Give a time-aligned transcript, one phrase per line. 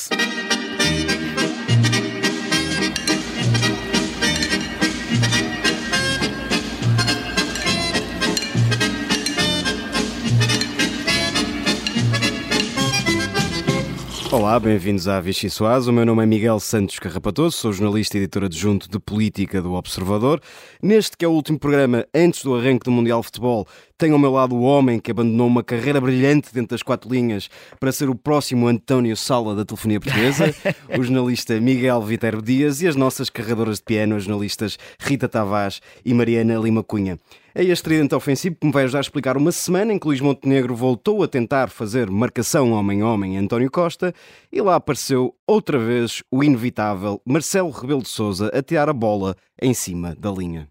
[0.00, 0.93] Música
[14.34, 15.86] Olá, bem-vindos à Vichy Soaz.
[15.86, 19.74] O meu nome é Miguel Santos Carrapatoso, sou jornalista e editor adjunto de Política do
[19.74, 20.40] Observador.
[20.82, 23.64] Neste que é o último programa antes do arranque do Mundial de Futebol,
[23.96, 27.48] tenho ao meu lado o homem que abandonou uma carreira brilhante dentro das quatro linhas
[27.78, 30.52] para ser o próximo António Sala da telefonia portuguesa,
[30.98, 35.80] o jornalista Miguel Viterbo Dias e as nossas carregadoras de piano, as jornalistas Rita Tavares
[36.04, 37.20] e Mariana Lima Cunha.
[37.56, 40.20] É este tridente ofensivo que me vai ajudar a explicar uma semana em que Luís
[40.20, 44.12] Montenegro voltou a tentar fazer marcação homem-homem António Costa
[44.50, 49.36] e lá apareceu outra vez o inevitável Marcelo Rebelo de Souza a tirar a bola
[49.62, 50.68] em cima da linha.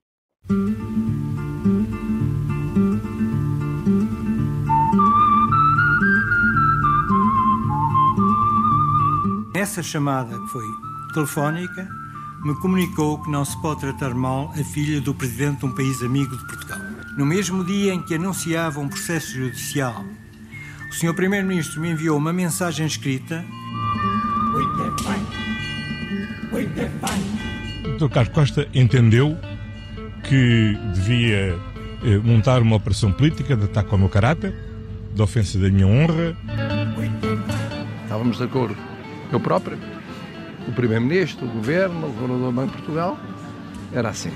[9.56, 10.66] Essa chamada, que foi
[11.14, 11.88] telefónica,
[12.44, 16.02] me comunicou que não se pode tratar mal a filha do presidente de um país
[16.04, 16.80] amigo de Portugal.
[17.18, 20.04] No mesmo dia em que anunciava um processo judicial,
[20.90, 21.14] o Sr.
[21.14, 23.46] Primeiro-Ministro me enviou uma mensagem escrita.
[27.86, 28.10] O Dr.
[28.14, 29.38] Carlos Costa entendeu
[30.24, 31.58] que devia
[32.04, 34.54] eh, montar uma operação política de ataque ao meu caráter,
[35.16, 36.36] de ofensa da minha honra.
[38.04, 38.78] Estávamos de acordo.
[39.32, 39.78] Eu próprio
[40.68, 43.20] o Primeiro-Ministro, o Governo, o Governador do Banco de Portugal.
[43.92, 44.32] Era assim.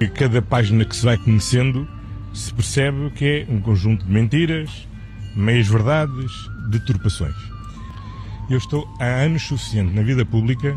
[0.00, 1.88] E cada página que se vai conhecendo
[2.32, 4.86] se percebe que é um conjunto de mentiras,
[5.34, 6.30] meias-verdades,
[6.70, 7.34] deturpações.
[8.50, 10.76] Eu estou há anos suficiente na vida pública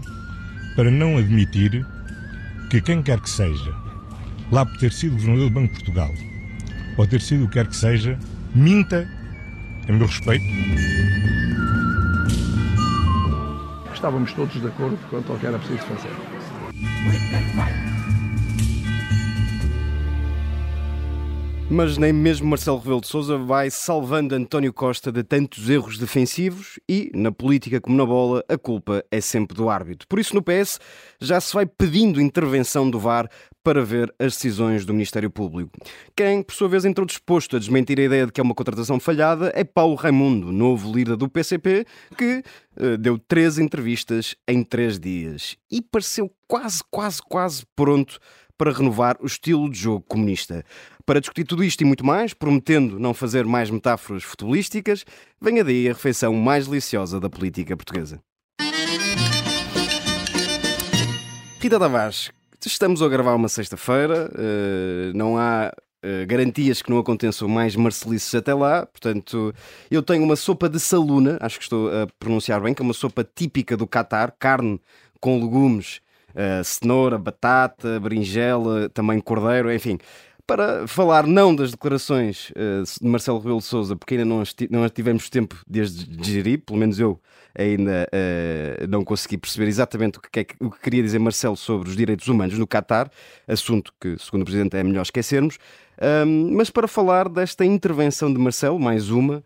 [0.76, 1.86] para não admitir
[2.70, 3.74] que quem quer que seja,
[4.52, 6.14] lá por ter sido Governador do Banco de Portugal,
[6.98, 8.18] ou ter sido o que quer que seja,
[8.56, 9.08] minta
[9.88, 10.46] a meu respeito
[14.02, 16.10] estávamos todos de acordo quanto ao que era preciso fazer.
[21.70, 26.80] Mas nem mesmo Marcelo Rebelo de Sousa vai salvando António Costa de tantos erros defensivos
[26.90, 30.08] e, na política como na bola, a culpa é sempre do árbitro.
[30.08, 30.80] Por isso, no PS,
[31.20, 33.30] já se vai pedindo intervenção do VAR
[33.64, 35.72] para ver as decisões do Ministério Público.
[36.16, 39.00] Quem, por sua vez, entrou disposto a desmentir a ideia de que é uma contratação
[39.00, 41.86] falhada é Paulo Raimundo, novo líder do PCP,
[42.18, 42.44] que
[42.78, 48.20] uh, deu três entrevistas em três dias e pareceu quase, quase, quase pronto
[48.58, 50.64] para renovar o estilo de jogo comunista.
[51.06, 55.04] Para discutir tudo isto e muito mais, prometendo não fazer mais metáforas futebolísticas,
[55.42, 58.22] venha daí a refeição mais deliciosa da política portuguesa.
[61.60, 62.32] Rita Tavares,
[62.68, 65.74] estamos a gravar uma sexta-feira, uh, não há
[66.04, 69.54] uh, garantias que não aconteçam mais marcelices até lá, portanto,
[69.90, 72.94] eu tenho uma sopa de saluna, acho que estou a pronunciar bem, que é uma
[72.94, 74.80] sopa típica do Catar, carne
[75.20, 76.02] com legumes
[76.32, 79.98] uh, cenoura, batata, berinjela, também cordeiro, enfim.
[80.52, 84.90] Para falar não das declarações uh, de Marcelo Rebelo de Sousa, porque ainda não, não
[84.90, 87.18] tivemos tempo de as digerir, pelo menos eu
[87.58, 91.88] ainda uh, não consegui perceber exatamente o que, é, o que queria dizer Marcelo sobre
[91.88, 93.10] os direitos humanos no Catar,
[93.48, 95.58] assunto que, segundo o Presidente, é melhor esquecermos.
[96.52, 99.42] mas para falar desta intervenção de Marcelo, mais uma,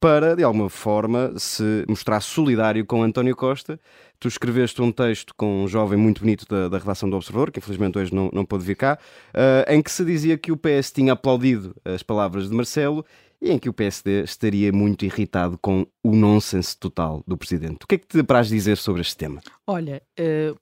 [0.00, 3.78] para, de alguma forma, se mostrar solidário com António Costa.
[4.18, 7.58] Tu escreveste um texto com um jovem muito bonito da, da redação do Observador, que
[7.58, 8.96] infelizmente hoje não, não pôde vir cá,
[9.30, 13.04] uh, em que se dizia que o PS tinha aplaudido as palavras de Marcelo
[13.40, 17.82] e em que o PSD estaria muito irritado com o nonsense total do Presidente.
[17.82, 19.40] O que é que te apraz dizer sobre este tema?
[19.66, 20.56] Olha, uh,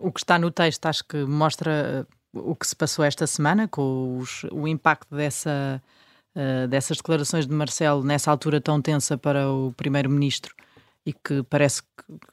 [0.00, 4.18] o que está no texto acho que mostra o que se passou esta semana, com
[4.18, 5.80] os, o impacto dessa
[6.36, 10.54] uh, dessas declarações de Marcelo nessa altura tão tensa para o primeiro-ministro
[11.04, 11.82] e que parece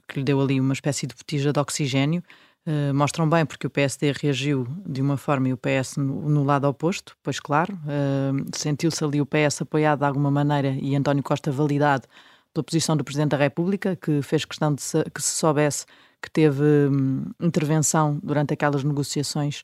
[0.08, 2.24] que, lhe deu ali uma espécie de botija de oxigênio,
[2.68, 6.68] uh, mostram bem porque o PSD reagiu de uma forma e o PS no, lado
[6.68, 11.52] oposto, pois claro, uh, sentiu-se ali o PS apoiado de alguma maneira e António Costa
[11.52, 12.08] validado
[12.54, 15.86] pela posição do Presidente da República, que fez questão de se, que se soubesse
[16.22, 19.64] que teve hum, intervenção durante aquelas negociações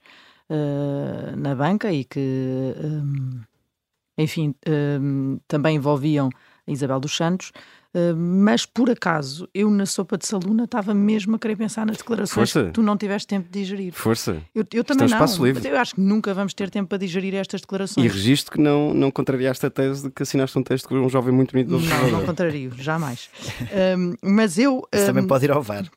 [1.37, 3.39] na banca e que hum,
[4.19, 6.29] enfim, uh, também envolviam
[6.67, 7.51] a Isabel dos Santos.
[7.91, 11.97] Uh, mas por acaso eu na sopa de saluna estava mesmo a querer pensar nas
[11.97, 12.67] declarações Força.
[12.67, 13.93] que tu não tiveste tempo de digerir.
[13.93, 14.43] Força.
[14.53, 15.45] Eu, eu também Estamos não.
[15.47, 15.67] Livre.
[15.67, 18.05] Eu acho que nunca vamos ter tempo para digerir estas declarações.
[18.05, 21.09] E registro que não, não contrariaste a tese de que assinaste um texto com um
[21.09, 23.27] jovem muito bonito do Não, não contrario, jamais.
[23.97, 24.87] um, mas eu.
[24.93, 25.89] Isso um, também pode ir ao VAR.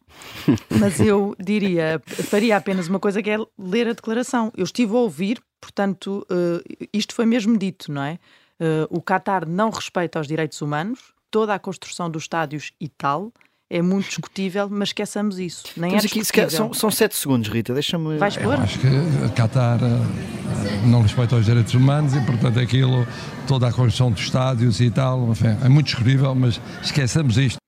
[0.80, 4.50] Mas eu diria, faria apenas uma coisa que é ler a declaração.
[4.56, 8.18] Eu estive a ouvir Portanto, uh, isto foi mesmo dito, não é?
[8.60, 13.32] Uh, o Qatar não respeita os direitos humanos, toda a construção dos estádios e tal
[13.72, 15.64] é muito discutível, mas esqueçamos isso.
[15.78, 16.50] Nem Temos é aqui, discutível.
[16.50, 18.18] são, são sete segundos, Rita, deixa-me.
[18.18, 18.60] Vais Eu pôr?
[18.60, 18.86] acho que
[19.34, 23.06] Qatar eh, não respeita os direitos humanos e, portanto, aquilo,
[23.48, 27.61] toda a construção dos estádios e tal, enfim, é muito discutível, mas esqueçamos isto.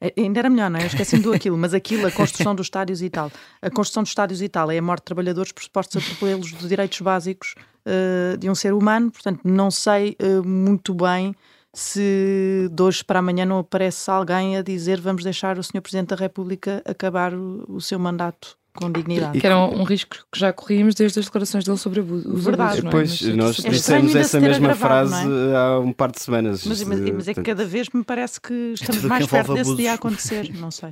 [0.00, 0.82] É, Ainda era melhor, não é?
[0.82, 3.30] Eu esqueci-me do aquilo, mas aquilo, a construção dos estádios e tal.
[3.62, 6.68] A construção dos estádios e tal é a morte de trabalhadores por supostos atropelos de
[6.68, 7.54] direitos básicos
[7.84, 9.10] eh, de um ser humano.
[9.10, 11.34] Portanto, não sei eh, muito bem
[11.72, 15.82] se de hoje para amanhã não aparece alguém a dizer vamos deixar o Sr.
[15.82, 19.40] Presidente da República acabar o, o seu mandato com dignidade.
[19.40, 22.44] Que era um, um risco que já corríamos desde as declarações dele sobre abuso, os
[22.44, 22.78] Verdade.
[22.78, 22.92] abusos, não é?
[22.92, 26.64] Pois, Mas- nós É dissemos essa mesma agravado, frase não há um par de semanas.
[26.64, 29.48] Mas, mas- mas é que cada vez me parece que estamos tudo mais que perto
[29.54, 29.76] desse abusos.
[29.78, 30.50] dia a acontecer.
[30.60, 30.90] Não sei.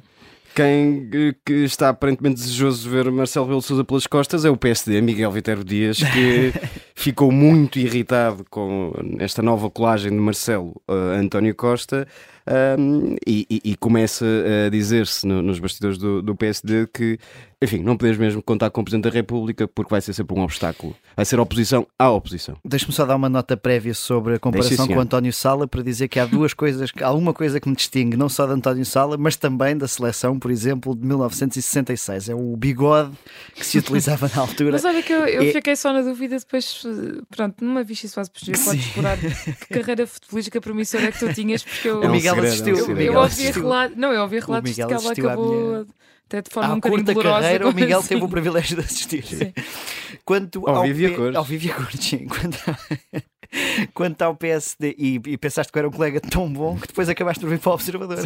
[0.56, 1.08] Quem
[1.44, 5.00] que está aparentemente desejoso de ver Marcelo Rebelo de Sousa pelas costas é o PSD,
[5.00, 6.52] Miguel Vitero Dias, que
[6.94, 12.06] ficou muito irritado com esta nova colagem de Marcelo a António Costa
[12.46, 14.24] ahm, e, e- e começa
[14.66, 17.18] a dizer-se no- nos bastidores do, do PSD que,
[17.60, 20.42] enfim, não podemos mesmo contar com o Presidente da República porque vai ser sempre um
[20.42, 20.94] obstáculo.
[21.16, 22.56] Vai ser oposição à oposição.
[22.64, 25.00] Deixa-me só dar uma nota prévia sobre a comparação com.
[25.00, 28.28] António Sala para dizer que há duas coisas, há uma coisa que me distingue, não
[28.28, 32.28] só de António Sala, mas também da seleção, por exemplo, de 1966.
[32.28, 33.12] É o bigode
[33.54, 34.72] que se utilizava na altura.
[34.72, 36.83] Mas olha que eu, eu É- fiquei só na dúvida depois,
[37.30, 38.64] pronto, numa vista posterior, Sim.
[38.64, 42.52] podes explorar que carreira futebolística promissora é que tu tinhas, porque eu, O Miguel segredo,
[42.52, 42.76] assistiu.
[42.76, 43.62] é um eu, Miguel ouvi assistiu.
[43.62, 45.86] relatos, não, eu ouvi relatos de Miguel que ela assistiu acabou
[46.26, 47.42] até de forma À um bocadinho curta dolorosa.
[47.42, 48.08] carreira, o Miguel sim.
[48.08, 49.24] teve o privilégio de assistir.
[49.26, 49.52] Sim.
[50.24, 51.36] Quanto Ao ao, vivo e cores.
[51.36, 52.26] Ao vivo e a cores, sim.
[52.26, 52.58] Quanto,
[53.92, 57.08] quanto ao PSD, e, e pensaste que eu era um colega tão bom que depois
[57.10, 58.18] acabaste por vir para o Observador.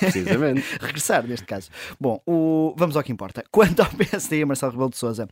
[0.00, 0.64] Precisamente.
[0.82, 1.70] Regressar, neste caso.
[1.98, 3.44] Bom, o- vamos ao que importa.
[3.52, 5.28] Quanto ao PSD e a Marcelo Rebelo de Sousa,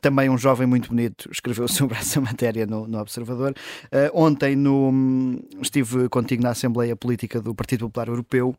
[0.00, 3.54] também um jovem muito bonito escreveu sobre essa matéria no, no Observador.
[3.92, 4.92] Ah, ontem no,
[5.60, 8.54] estive contigo na Assembleia Política do Partido Popular Europeu.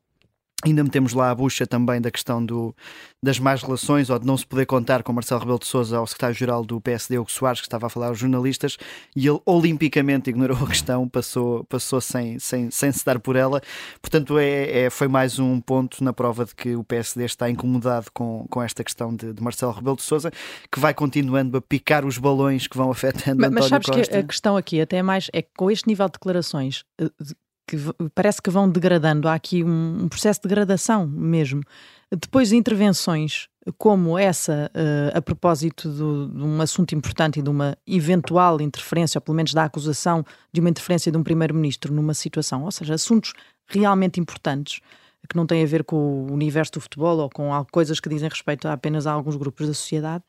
[0.66, 2.76] Ainda metemos lá a bucha também da questão do,
[3.22, 6.08] das más relações ou de não se poder contar com Marcelo Rebelo de Sousa ao
[6.08, 8.76] secretário-geral do PSD, Hugo Soares, que estava a falar aos jornalistas,
[9.16, 13.62] e ele olimpicamente ignorou a questão, passou, passou sem, sem, sem se dar por ela.
[14.02, 18.08] Portanto, é, é- foi mais um ponto na prova de que o PSD está incomodado
[18.12, 20.32] com, com esta questão de, de Marcelo Rebelo de Sousa,
[20.72, 24.12] que vai continuando a picar os balões que vão afetando Mas, mas António sabes Costa.
[24.12, 27.10] que a questão aqui até é mais é que com este nível de declarações eh,
[27.68, 27.78] que
[28.16, 31.62] parece que vão degradando, há aqui um, um processo de degradação mesmo.
[32.10, 33.48] Depois de intervenções
[33.78, 39.18] como essa, eh, a propósito do- de um assunto importante e de uma eventual interferência,
[39.18, 40.24] ou pelo menos da acusação
[40.54, 43.34] de uma interferência de um primeiro-ministro numa situação, ou seja, assuntos
[43.68, 44.80] realmente importantes
[45.28, 48.30] que não têm a ver com o universo do futebol ou com coisas que dizem
[48.30, 50.24] respeito apenas a alguns grupos da sociedade,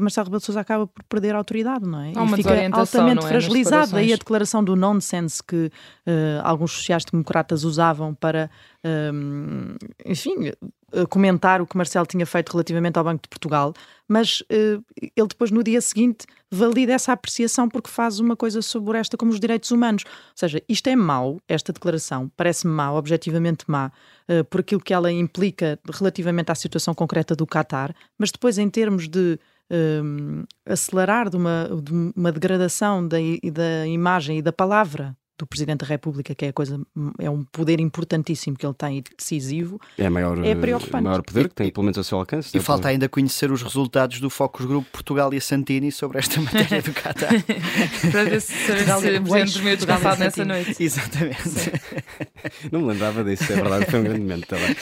[0.00, 2.12] Marcelo Rebelo de Sousa acaba por perder a autoridade, não é?
[2.14, 3.92] Há uma e fica desorientação, altamente é, fragilizado.
[3.92, 5.70] Daí a declaração do nonsense que
[6.06, 8.50] eh, alguns sociais-democratas usavam para,
[8.84, 10.52] hum, enfim,
[10.94, 13.72] eh, comentar o que Marcelo tinha feito relativamente ao Banco de Portugal,
[14.06, 14.78] mas eh,
[15.16, 19.32] ele depois no dia seguinte valida essa apreciação porque faz uma coisa sobre esta como
[19.32, 20.04] os direitos humanos.
[20.06, 23.90] Ou seja, isto é mau, esta declaração, parece-me mau, objetivamente má,
[24.28, 28.68] eh, por aquilo que ela implica relativamente à situação concreta do Qatar, mas depois em
[28.70, 29.38] termos de
[29.70, 33.16] hum, acelerar de uma, de uma degradação da,
[33.52, 36.80] da imagem e da palavra do Presidente da República, que é, a coisa,
[37.18, 41.02] é um poder importantíssimo que ele tem e decisivo, É a maior, É preocupante.
[41.04, 42.50] maior poder que tem, pelo menos, ao seu alcance.
[42.54, 42.62] E né?
[42.62, 46.80] falta ainda conhecer os resultados do Focus Group Portugal e a Santini sobre esta matéria
[46.82, 47.32] do Qatar.
[48.12, 50.82] Para ver se saber Portugal- se o o Presidente ex- dormiu Portugal descansado nessa noite.
[50.82, 51.72] Exatamente.
[52.70, 54.76] Não me lembrava disso, é verdade, foi um grande momento também.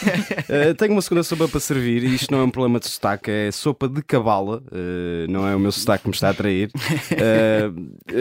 [0.49, 3.31] Eh, tenho uma segunda sopa para servir e isto não é um problema de sotaque,
[3.31, 6.71] é sopa de cabala, eh, não é o meu sotaque que me está a atrair.
[7.11, 7.71] Eh,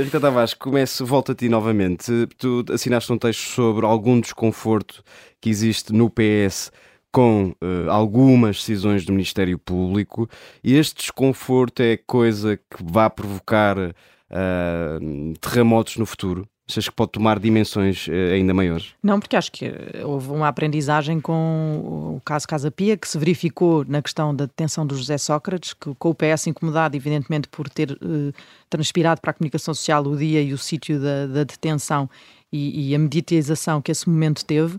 [0.04, 2.21] Rita Tavares, começo, volto a ti novamente.
[2.38, 5.04] Tu assinaste um texto sobre algum desconforto
[5.40, 6.72] que existe no PS
[7.12, 10.30] com eh, algumas decisões do Ministério Público
[10.64, 15.00] e este desconforto é coisa que vai provocar eh,
[15.42, 16.48] terremotos no futuro.
[16.70, 18.94] Achas que pode tomar dimensões eh, ainda maiores?
[19.04, 23.18] Não, porque acho que eh, houve uma aprendizagem com o caso Casa Pia, que se
[23.18, 27.68] verificou na questão da detenção do José Sócrates, que com o PS incomodado, evidentemente, por
[27.70, 28.32] ter eh,
[28.70, 32.10] transpirado para a comunicação social o dia e o sítio da, da detenção
[32.54, 34.78] e, e a mediatização que esse momento teve,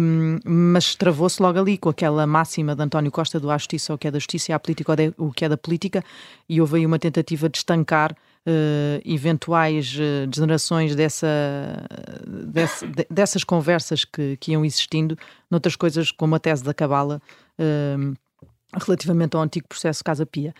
[0.00, 3.98] hum, mas travou-se logo ali com aquela máxima de António Costa do à justiça, o
[3.98, 6.04] que é da justiça, e à política, de- o que é da política,
[6.48, 8.16] e houve aí uma tentativa de estancar
[8.50, 11.28] eh, eventuais eh, degenerações dessa,
[12.26, 15.16] desse- de- dessas conversas que, que iam existindo,
[15.50, 17.22] noutras coisas como a tese da Cabala,
[17.58, 18.14] hum,
[18.84, 20.54] relativamente ao antigo processo Casa Pia.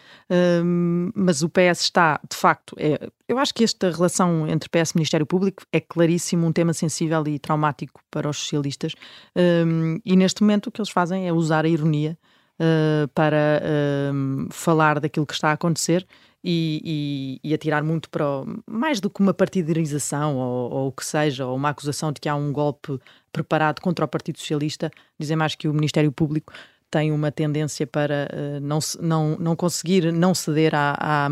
[0.65, 4.91] Um, mas o PS está, de facto, é, eu acho que esta relação entre PS
[4.91, 8.95] e Ministério Público é claríssimo um tema sensível e traumático para os socialistas.
[9.37, 12.19] Um, e neste momento o que eles fazem é usar a ironia
[12.59, 16.07] uh, para uh, falar daquilo que está a acontecer
[16.43, 20.93] e, e, e, atirar muito para o, mais do que uma partidarização ou, ou o
[20.93, 22.99] que seja, ou uma acusação de que há um golpe
[23.33, 26.53] preparado contra o Partido Socialista, dizer mais que o Ministério Público
[26.91, 31.27] tem uma tendência para uh, não, não, não conseguir não ceder à,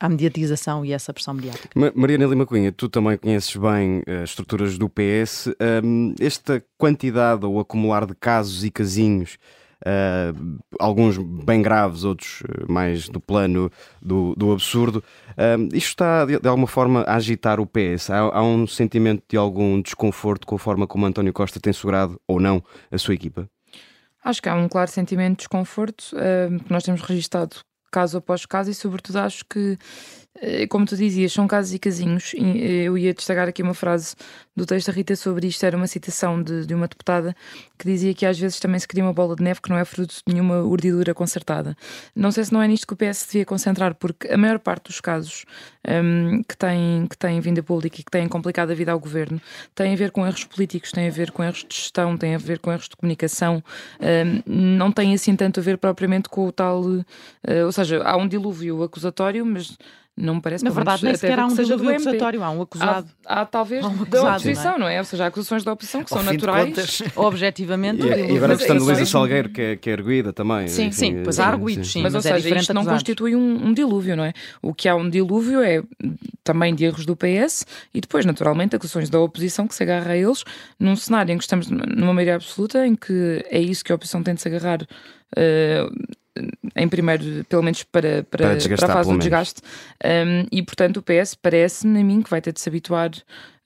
[0.00, 1.68] à, mediatização e essa pressão mediática.
[1.94, 5.48] Mariana Lima Cunha, tu também conheces bem as uh, estruturas do PS.
[6.18, 9.36] Esta quantidade ou acumular de casos e casinhos
[9.84, 15.04] Uh, alguns bem graves, outros mais do plano do, do absurdo.
[15.30, 18.08] Uh, isto está de, de, alguma forma a agitar o PS?
[18.08, 22.18] Há, há, um sentimento de algum desconforto com a forma como António Costa tem segurado
[22.26, 23.48] ou não a sua equipa?
[24.24, 27.56] Acho que há um claro sentimento de desconforto uh, que nós temos registado
[27.92, 30.23] caso após caso e sobretudo acho que eh,
[30.68, 32.32] como tu dizias, são casos e casinhos.
[32.34, 34.16] Eh, eu ia destacar aqui uma frase
[34.56, 37.34] do texto da Rita sobre isto, era uma citação de, de, uma deputada
[37.78, 39.84] que dizia que às vezes também se cria uma bola de neve que não é
[39.84, 41.76] fruto de nenhuma urdidura concertada.
[42.14, 44.86] Não sei se não é nisto que o PS devia concentrar, porque a maior parte
[44.86, 45.44] dos casos
[45.88, 48.98] um, que, têm, que têm vindo a público e que têm complicado a vida ao
[48.98, 49.40] governo
[49.74, 52.38] têm a ver com erros políticos, têm a ver com erros de gestão, têm a
[52.38, 53.62] ver com erros de comunicação,
[54.00, 56.80] um, não têm assim tanto a ver propriamente com o tal.
[56.82, 57.04] Uh,
[57.66, 59.76] ou seja, há um dilúvio acusatório, mas
[60.16, 63.08] não me parece Na verdade, nem sequer há um seja do acusatório, há um acusado.
[63.26, 64.78] Há, há talvez há um acusado, da oposição, não é?
[64.78, 64.98] não é?
[64.98, 67.02] Ou seja, há acusações da oposição que Ao são naturais.
[67.16, 68.06] Objetivamente.
[68.06, 70.68] E, e agora a questão de Luísa Salgueiro, que é, que é erguida também.
[70.68, 72.00] Sim, enfim, sim, pois há arguídos, sim.
[72.00, 73.02] Mas, mas, ou é seja, isto não acusados.
[73.02, 74.32] constitui um, um, dilúvio, não é?
[74.62, 75.82] O que há um dilúvio é
[76.44, 80.16] também de erros do PS e depois, naturalmente, acusações da oposição que se agarra a
[80.16, 80.44] eles
[80.78, 84.22] num cenário em que estamos numa maioria absoluta, em que é isso que a oposição
[84.22, 84.82] tem de se agarrar.
[85.36, 86.23] Uh,
[86.74, 89.60] em primeiro, pelo menos para, para, para, para a fase do desgaste.
[90.04, 93.10] Um, e portanto, o PS parece-me a mim que vai ter de se habituar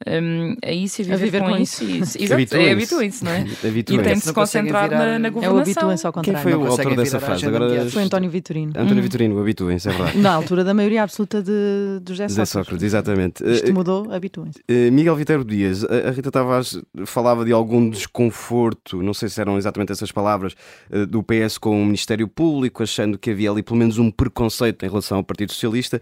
[0.06, 1.82] um, a isso e viver, a viver com, com, isso.
[1.82, 2.22] isso.
[2.22, 3.44] Exato, é habituem-se, não é?
[3.66, 5.56] e tem de se concentrar na, na governação.
[5.56, 6.40] É o habituem-se ao contrário.
[6.40, 7.46] Quem foi o autor dessa frase?
[7.46, 7.90] Agora...
[7.90, 8.70] Foi António Vitorino.
[8.76, 9.02] António hum.
[9.02, 10.18] Vitorino, habituem-se, é verdade.
[10.18, 12.50] Na altura da maioria absoluta de, de José Sócrates.
[12.50, 12.82] Sócrates.
[12.84, 13.44] exatamente.
[13.44, 14.60] Isto mudou, habituem-se.
[14.70, 19.58] Uh, Miguel Viteiro Dias, a Rita Tavares falava de algum desconforto, não sei se eram
[19.58, 20.54] exatamente essas palavras,
[20.92, 24.84] uh, do PS com o Ministério Público, achando que havia ali pelo menos um preconceito
[24.84, 26.00] em relação ao Partido Socialista.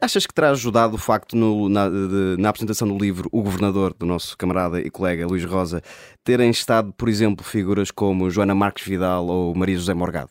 [0.00, 3.94] Achas que terá ajudado o facto, no, na, de, na, apresentação do livro, o governador,
[3.94, 5.82] do nosso camarada e colega Luís Rosa,
[6.24, 10.30] terem estado, por exemplo, figuras como Joana Marques Vidal ou Maria José Morgado?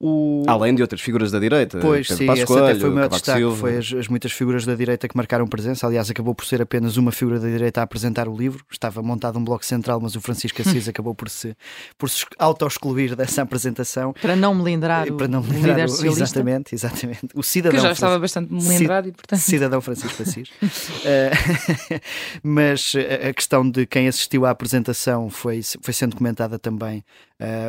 [0.00, 0.44] O...
[0.46, 1.80] Além de outras figuras da direita.
[1.80, 3.38] Pois Pedro sim, Pascoalho, esse até foi o meu destaque.
[3.40, 3.56] Silva.
[3.56, 5.88] Foi as, as, muitas figuras da direita que marcaram presença.
[5.88, 8.64] Aliás, acabou por ser apenas uma figura da direita a apresentar o livro.
[8.70, 11.56] Estava montado um bloco central, mas o Francisco Assis acabou por se,
[11.98, 14.12] por se auto-excluir dessa apresentação.
[14.22, 16.22] Para não melindrar o, para não melindrar o líder socialista.
[16.22, 17.28] Exatamente, exatamente.
[17.34, 17.76] O cidadão.
[17.76, 19.40] Que já estava bastante melindrado e, portanto.
[19.40, 20.48] Cidadão Francisco Assis.
[20.48, 21.98] uh,
[22.44, 22.92] mas
[23.28, 27.02] a questão de quem assistiu à apresentação foi, foi sendo comentada também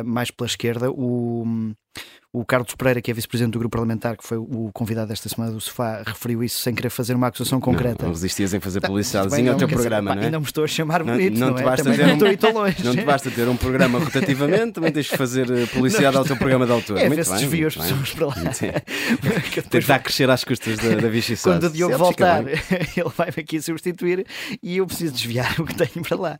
[0.04, 0.90] mais pela esquerda.
[0.90, 1.44] O
[2.32, 5.52] o Carlos Pereira, que é vice-presidente do grupo parlamentar, que foi o convidado desta semana
[5.52, 8.04] do Sofá, referiu isso sem querer fazer uma acusação concreta.
[8.04, 10.26] Não, não resistias em fazer tá, publicidade ao teu programa, não é?
[10.26, 12.84] E não me estou a chamar bonito, não, não, não, te basta ter um, longe.
[12.84, 16.36] Não te basta ter um programa rotativamente, também tens de fazer eh, publicidade ao teu
[16.36, 16.98] programa de autor.
[16.98, 18.34] É, muito se desvia as pessoas para lá.
[19.68, 21.56] Tentar crescer às custas da, da vicissitude.
[21.56, 24.24] Quando o Diogo voltar, ele vai-me aqui substituir
[24.62, 26.38] e eu preciso desviar o que tenho para lá.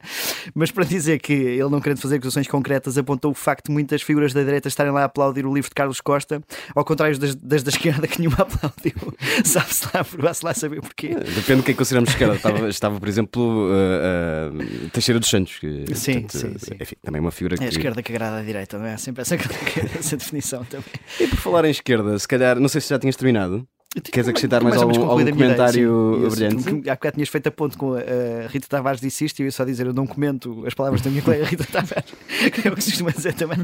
[0.55, 4.03] Mas para dizer que ele não querendo fazer acusações concretas, apontou o facto de muitas
[4.03, 6.43] figuras da direita estarem lá a aplaudir o livro de Carlos Costa
[6.75, 9.15] ao contrário das, das da esquerda que nenhuma aplaudiu.
[9.45, 11.15] Sabe-se lá, vá-se lá saber porquê.
[11.15, 12.35] Depende do que é que consideramos esquerda.
[12.35, 15.59] Estava, estava por exemplo, uh, uh, Teixeira dos Santos.
[15.59, 16.75] Que, sim, portanto, sim, sim.
[16.79, 17.65] Enfim, também é uma figura que.
[17.65, 18.97] É a esquerda que agrada à direita, não é?
[18.97, 19.37] Sempre essa,
[19.99, 20.87] essa definição também.
[21.19, 23.67] E por falar em esquerda, se calhar, não sei se já tinhas terminado.
[24.05, 26.89] Queres acrescentar mais, mais algum, algum comentário ideia, brilhante?
[26.89, 29.47] Há bocado tinhas feito a ponto com a, a Rita Tavares disse isto e eu
[29.47, 32.05] ia só dizer eu não comento as palavras da minha colega Rita Tavares,
[32.55, 33.59] que é o que se costuma dizer também.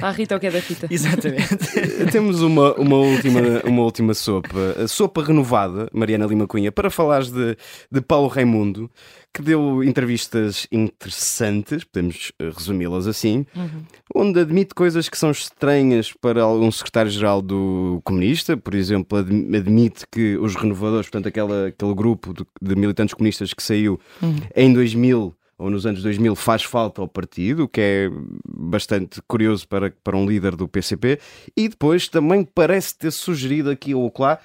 [0.00, 0.86] A Rita é o que é da Rita.
[0.90, 1.58] Exatamente.
[2.10, 7.30] Temos uma, uma, última, uma última sopa, a sopa renovada, Mariana Lima Cunha, para falares
[7.30, 7.54] de,
[7.90, 8.90] de Paulo Raimundo
[9.32, 13.84] que deu entrevistas interessantes, podemos eh, resumi-las assim, uhum.
[14.14, 20.36] onde admite coisas que são estranhas para algum secretário-geral do comunista, por exemplo, admite que
[20.36, 24.36] os renovadores, portanto, aquela, aquele grupo de, de militantes comunistas que saiu uhum.
[24.54, 28.10] em 2000 ou nos anos 2000 faz falta ao partido, o que é
[28.44, 31.20] bastante curioso para, para um líder do PCP,
[31.56, 34.40] e depois também parece ter sugerido aqui ou lá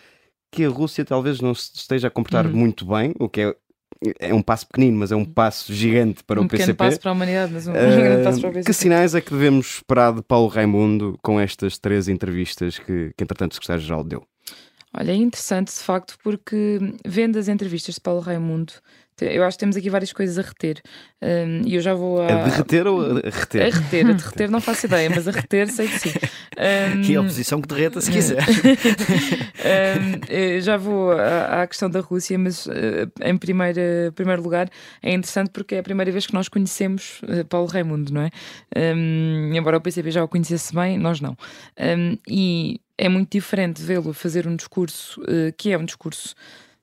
[0.52, 2.56] que a Rússia talvez não se esteja a comportar uhum.
[2.56, 3.56] muito bem, o que é
[4.20, 6.72] é um passo pequenino, mas é um passo gigante para um o PCP.
[6.72, 8.66] Um pequeno passo para a humanidade, mas um, uh, grande passo para o PCP.
[8.66, 13.24] Que sinais é que devemos esperar de Paulo Raimundo com estas três entrevistas que, que
[13.24, 14.24] entretanto, o Secretário-Geral deu?
[14.94, 18.74] Olha, é interessante de facto porque vendo as entrevistas de Paulo Raimundo,
[19.22, 20.82] eu acho que temos aqui várias coisas a reter.
[21.22, 22.28] Um, e eu já vou a.
[22.28, 23.62] A derreter ou a reter?
[23.62, 26.14] A reter, a derreter não faço ideia, mas a reter sei que sim.
[26.58, 28.44] Um, e a oposição que derreta se quiser.
[28.44, 32.72] um, já vou à, à, questão da Rússia, mas uh,
[33.24, 34.68] em primeiro, uh, primeiro lugar
[35.04, 38.32] é interessante porque é a primeira vez que nós conhecemos uh, Paulo Raimundo, não é?
[39.56, 41.38] embora o PCP já o conhecesse bem, nós não.
[42.28, 46.34] e é muito diferente vê-lo fazer um discurso uh, que é um discurso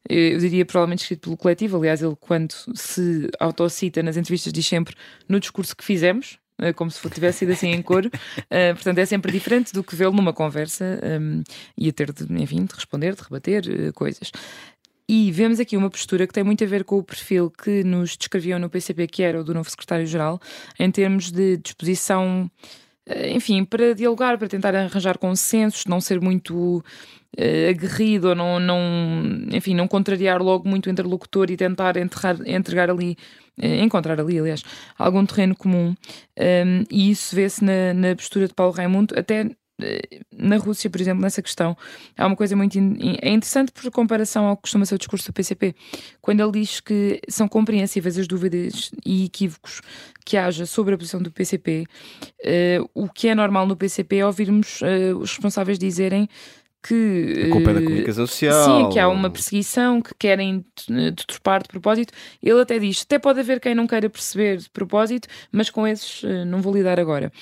[0.08, 1.76] eu diria provavelmente escrito pelo coletivo.
[1.76, 4.94] Aliás, ele, quando se autocita nas entrevistas, diz sempre
[5.28, 8.08] no discurso que fizemos, eh, como se tivesse sido assim em coro.
[8.08, 11.42] Uh, portanto, é sempre diferente do que vê-lo numa conversa um,
[11.76, 14.30] e a ter de, enfim, de responder, de rebater uh, coisas.
[15.08, 18.16] E vemos aqui uma postura que tem muito a ver com o perfil que nos
[18.16, 20.40] descreviam no PCP, que era o do novo secretário-geral,
[20.78, 22.50] em termos de disposição
[23.06, 26.82] eh, enfim, para dialogar, para tentar arranjar consensos, não ser muito
[27.38, 28.78] uh, aguerrido ou não, não,
[29.52, 33.16] enfim, não contrariar logo muito o interlocutor e tentar enterrar, entregar ali,
[33.62, 34.62] uh, encontrar ali, aliás,
[34.98, 35.94] algum terreno comum.
[36.38, 39.50] Um, e isso vê-se na, na postura de Paulo Raimundo, até
[40.32, 41.76] na Rússia, por exemplo, nessa questão,
[42.16, 45.26] há uma coisa muito in é interessante por comparação ao que costuma ser o discurso
[45.26, 45.74] do PCP,
[46.20, 49.80] quando ele diz que são compreensíveis as dúvidas e equívocos
[50.24, 54.18] que haja sobre a posição do PCP, uh, eh, o que é normal no PCP
[54.18, 56.28] é ouvirmos uh, os responsáveis dizerem
[56.86, 57.46] que.
[57.46, 58.64] A culpa é da comunicação social.
[58.64, 62.12] Sim, que há uma perseguição, que querem deturpar de propósito.
[62.42, 66.22] Ele até diz: até pode haver quem não queira perceber de propósito, mas com esses
[66.22, 67.32] uh, não vou lidar agora.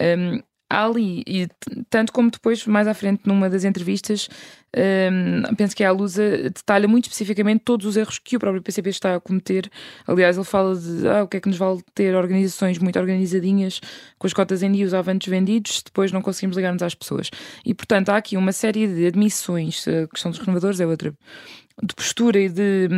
[0.00, 1.48] Um, ali, e
[1.88, 4.28] tanto como depois, mais à frente, numa das entrevistas,
[4.76, 8.90] um, penso que a Lusa detalha muito especificamente todos os erros que o próprio PCP
[8.90, 9.70] está a cometer.
[10.06, 13.80] Aliás, ele fala de ah, o que é que nos vale ter organizações muito organizadinhas,
[14.18, 17.30] com as cotas em dia e os avanços vendidos, depois não conseguimos ligar-nos às pessoas.
[17.64, 21.14] E, portanto, há aqui uma série de admissões, a questão dos renovadores é outra
[21.82, 22.88] de postura e de,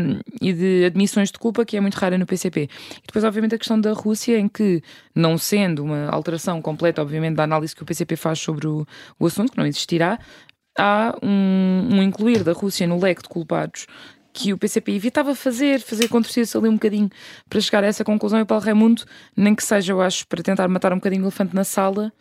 [0.41, 2.63] e de admissões de culpa que é muito rara no PCP.
[2.63, 4.83] E depois, obviamente, a questão da Rússia, em que,
[5.15, 8.87] não sendo uma alteração completa, obviamente, da análise que o PCP faz sobre o,
[9.19, 10.19] o assunto, que não existirá,
[10.79, 13.87] há um, um incluir da Rússia no leque de culpados
[14.33, 17.11] que o PCP evitava fazer, fazer contorcer-se ali um bocadinho
[17.49, 18.39] para chegar a essa conclusão.
[18.39, 19.03] E o Paulo Raimundo,
[19.37, 22.13] nem que seja, eu acho, para tentar matar um bocadinho o elefante na sala,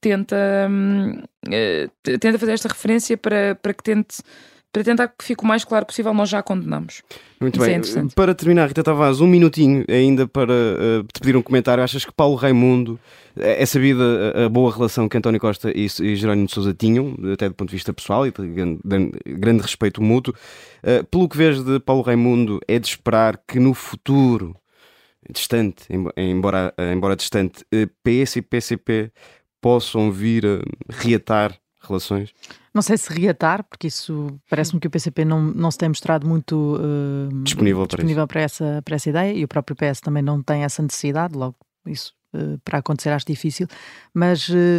[0.00, 0.36] tenta,
[0.70, 4.18] hum, uh, tenta fazer esta referência para, para que tente
[4.72, 7.02] para tentar que fique o mais claro possível, nós já condenamos.
[7.40, 8.06] Muito Isso bem.
[8.06, 11.82] É para terminar, Rita Tavares, um minutinho ainda para uh, te pedir um comentário.
[11.82, 13.00] Achas que Paulo Raimundo
[13.36, 14.04] é, é sabida
[14.34, 17.54] a, a boa relação que António Costa e, e Jerónimo de Sousa tinham, até do
[17.54, 18.80] ponto de vista pessoal e de grande,
[19.26, 20.34] grande respeito mútuo.
[20.82, 24.54] Uh, pelo que vês de Paulo Raimundo, é de esperar que no futuro
[25.30, 25.84] distante,
[26.16, 29.12] embora, embora distante, eh, PS e PCP
[29.60, 32.32] possam vir a reatar relações?
[32.78, 36.24] Não sei se reatar, porque isso parece-me que o PCP não, não se tem mostrado
[36.24, 40.40] muito uh, disponível, disponível para, essa, para essa ideia e o próprio PS também não
[40.40, 43.66] tem essa necessidade, logo isso uh, para acontecer acho difícil,
[44.14, 44.78] mas uh,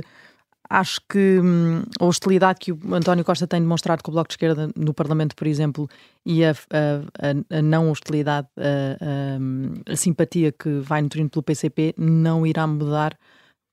[0.69, 4.35] acho que hum, a hostilidade que o António Costa tem demonstrado com o Bloco de
[4.35, 5.89] Esquerda no Parlamento, por exemplo,
[6.25, 12.47] e a, a, a não hostilidade, a, a, simpatia que vai nutrindo pelo PCP não
[12.47, 13.17] irá mudar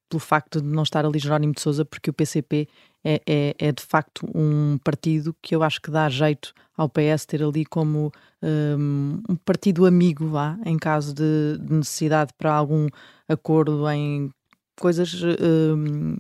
[0.09, 2.69] pelo facto de não estar ali Jerónimo de Sousa, porque o PCP
[3.09, 7.25] é, é, é, de facto um partido que eu acho que dá jeito ao PS
[7.25, 8.11] ter ali como
[8.43, 12.89] um, um partido amigo, lá em caso de, de, necessidade para algum
[13.29, 14.29] acordo em
[14.77, 15.23] coisas.
[15.23, 16.17] Um,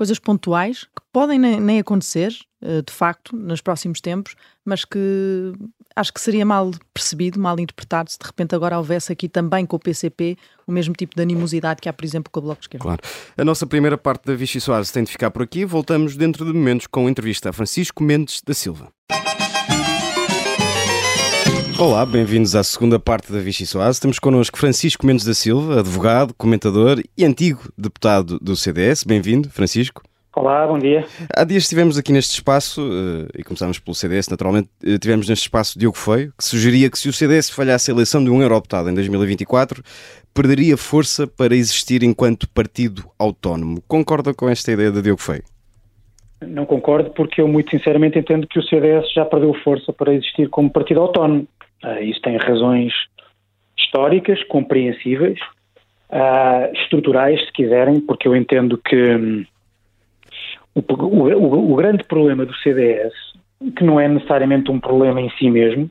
[0.00, 4.34] coisas pontuais que podem nem, acontecer, uh, de facto, nos próximos tempos,
[4.64, 5.52] mas que
[5.94, 9.76] acho que seria mal percebido, mal interpretado se de repente agora houvesse aqui também com
[9.76, 12.64] o PCP o mesmo tipo de animosidade que há, por exemplo, com o Bloco de
[12.64, 12.82] Esquerda.
[12.82, 13.02] Claro.
[13.36, 15.66] A nossa primeira parte da Vichy Soares tem de ficar por aqui.
[15.66, 18.90] Voltamos dentro de momentos com a entrevista a Francisco Mendes da Silva.
[21.80, 23.98] Olá, bem-vindos à segunda parte da Vichy Soares.
[23.98, 29.02] Temos connosco Francisco Mendes da Silva, advogado, comentador e antigo deputado do CDS.
[29.02, 30.02] Bem-vindo, Francisco.
[30.36, 31.06] Olá, bom dia.
[31.34, 35.44] Há dias estivemos aqui neste espaço, eh, e começámos pelo CDS, naturalmente, eh, tivemos neste
[35.44, 38.90] espaço Diogo Feio, que sugeria que se o CDS falhasse a eleição de um eurodeputado
[38.90, 39.82] em 2024,
[40.34, 43.82] perderia força para existir enquanto partido autónomo.
[43.88, 45.44] Concorda com esta ideia de Diogo Feio?
[46.46, 50.50] Não concordo, porque eu muito sinceramente entendo que o CDS já perdeu força para existir
[50.50, 51.48] como partido autónomo.
[51.84, 52.92] Uh, isso tem razões
[53.76, 55.38] históricas, compreensíveis,
[56.10, 59.44] uh, estruturais, se quiserem, porque eu entendo que hum,
[60.74, 63.12] o, o, o, grande problema do CDS,
[63.76, 65.90] que não é necessariamente um problema em si mesmo,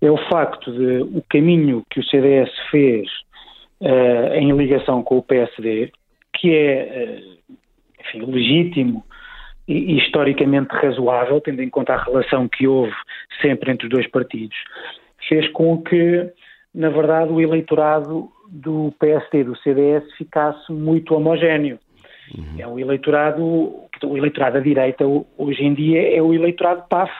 [0.00, 3.08] é o facto de o caminho que o CDS fez
[3.80, 5.92] uh, em ligação com o PSD,
[6.34, 7.54] que é, uh,
[8.00, 9.04] enfim, legítimo
[9.66, 12.94] e historicamente razoável, tendo em conta a relação que houve
[13.42, 14.56] sempre entre os dois partidos,
[15.28, 16.30] fez com que,
[16.74, 21.78] na verdade, o eleitorado do PSD e do CDS ficasse muito homogéneo.
[22.36, 22.56] Uhum.
[22.58, 25.04] É um eleitorado, o eleitorado da direita
[25.36, 27.12] hoje em dia é o eleitorado PAF,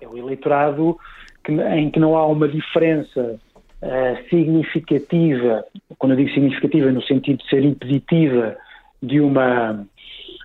[0.00, 0.96] é o eleitorado
[1.44, 3.38] que, em que não há uma diferença
[3.82, 5.64] uh, significativa,
[5.98, 8.56] quando eu digo significativa no sentido de ser impeditiva
[9.02, 9.86] de uma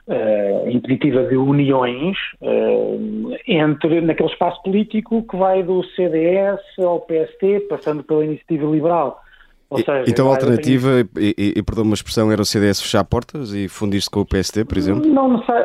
[0.10, 7.67] uh, impeditiva de uniões uh, entre naquele espaço político que vai do CDS ao PST,
[7.69, 9.22] passando pela iniciativa liberal.
[9.76, 13.54] Seja, então a alternativa, e, e, e perdão uma expressão, era o CDS fechar portas
[13.54, 15.08] e fundir-se com o PST, por exemplo?
[15.08, 15.56] Não, não, sei,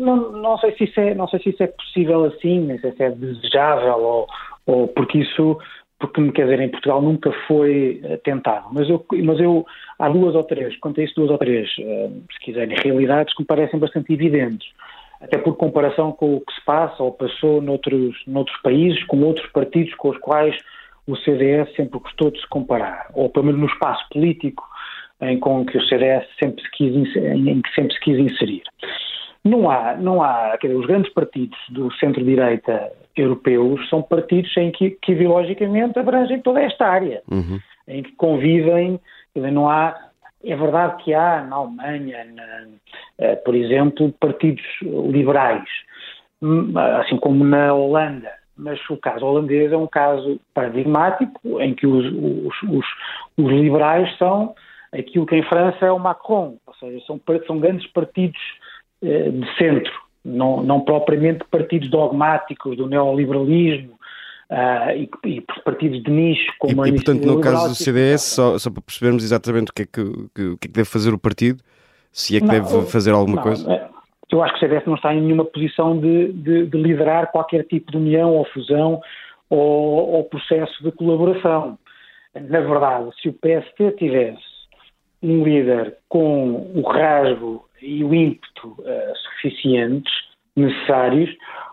[0.00, 2.90] não, não, sei se isso é, não sei se isso é possível assim, nem sei
[2.90, 4.26] se é desejável, ou,
[4.66, 5.56] ou porque isso,
[6.02, 8.66] porque quer dizer, em Portugal nunca foi eh, tentado.
[8.72, 9.64] Mas eu, mas eu
[9.98, 13.42] há duas ou três, quanto a isso, duas ou três, eh, se quiserem, realidades que
[13.42, 14.68] me parecem bastante evidentes.
[15.20, 19.46] Até por comparação com o que se passa ou passou noutros, noutros países, com outros
[19.52, 20.56] partidos com os quais
[21.06, 24.64] o CDS sempre gostou de se comparar, ou pelo menos no espaço político
[25.20, 28.62] em com que o CDS sempre se quis, em que sempre se quis inserir.
[29.44, 34.70] Não há, não há, quer dizer, os grandes partidos do centro-direita europeus são partidos em
[34.70, 37.58] que, que ideologicamente abrangem toda esta área, uhum.
[37.88, 39.00] em que convivem,
[39.34, 39.96] dizer, não há,
[40.44, 42.66] é verdade que há na Alemanha, na,
[43.18, 45.68] eh, por exemplo, partidos liberais,
[46.40, 51.86] hum, assim como na Holanda, mas o caso holandês é um caso paradigmático em que
[51.86, 52.86] os, os, os,
[53.36, 54.54] os liberais são
[54.92, 58.40] aquilo que em França é o Macron, ou seja, são, são grandes partidos
[59.02, 59.92] de centro,
[60.24, 64.00] não, não propriamente partidos dogmáticos do neoliberalismo,
[64.50, 68.20] Uh, e, e, partidos de nicho como e, a E portanto, no caso do CDS,
[68.20, 71.14] só, só, para percebermos exatamente o que, é que, o que é que deve fazer
[71.14, 71.62] o partido,
[72.12, 73.72] se é que não, deve fazer alguma não, coisa.
[73.72, 73.88] É,
[74.30, 77.64] eu acho que o CDS não está em nenhuma posição de, de, de liderar qualquer
[77.64, 79.00] tipo de união ou fusão
[79.48, 81.78] ou, ou, processo de colaboração.
[82.34, 84.42] Na verdade, se o PST tivesse
[85.22, 90.12] um líder com o rasgo e o ímpeto uh, suficientes,
[90.56, 91.30] necessários,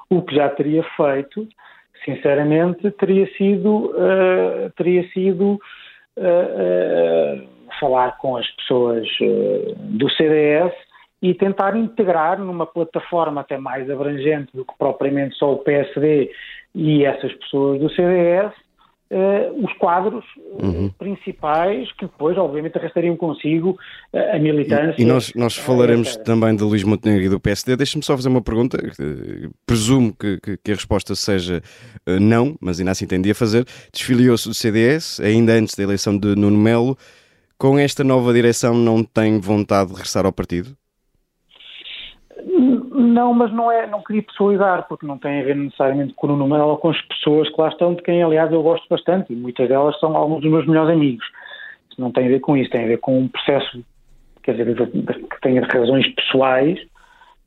[0.09, 1.47] o que já teria feito,
[2.05, 5.59] sinceramente, teria sido, uh, teria sido
[6.17, 9.07] uh, falar com as pessoas
[9.77, 10.73] do CDS
[11.21, 16.31] e tentar integrar numa plataforma até mais abrangente do que propriamente só o PSD
[16.73, 18.53] e essas pessoas do CDS,
[19.11, 20.89] Uh, os quadros uh, uhum.
[20.89, 23.71] principais que depois, obviamente, arrastariam consigo
[24.13, 24.95] uh, a militância.
[24.99, 27.75] E, e nós, nós falaremos também de Luís Montenegro e do PSD.
[27.75, 28.77] Deixa-me só fazer uma pergunta.
[29.65, 31.59] presumo que, que, que, a resposta seja
[32.05, 33.65] não, mas ainda assim tendia a fazer.
[33.91, 36.95] Desfiliou-se do CDS, ainda antes da eleição de Nuno Melo.
[37.57, 40.77] Com esta nova direção, não tem vontade de regressar ao partido?
[42.99, 46.31] Não, mas não é, não queria pessoalizar, porque não tem a ver necessariamente com o
[46.31, 49.31] Nuno Melo ou com as pessoas que lá estão, de quem aliás eu gosto bastante,
[49.31, 51.25] e muitas delas são alguns dos meus melhores amigos.
[51.89, 53.81] Isso não tem a ver com isso, tem a ver com um processo,
[54.43, 56.77] quer dizer, que tem razões pessoais,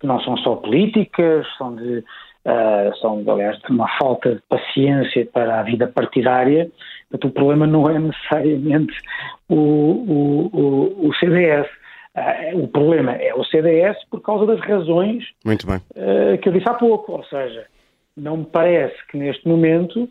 [0.00, 5.28] que não são só políticas, são de, uh, são, aliás, de uma falta de paciência
[5.34, 6.70] para a vida partidária.
[7.10, 8.98] Portanto, o problema não é necessariamente
[9.50, 11.68] o, o, o, o CDS
[12.54, 15.24] o problema é o CDS por causa das razões
[15.96, 17.12] uh, que eu disse há pouco.
[17.12, 17.66] Ou seja,
[18.16, 20.08] não me parece que neste momento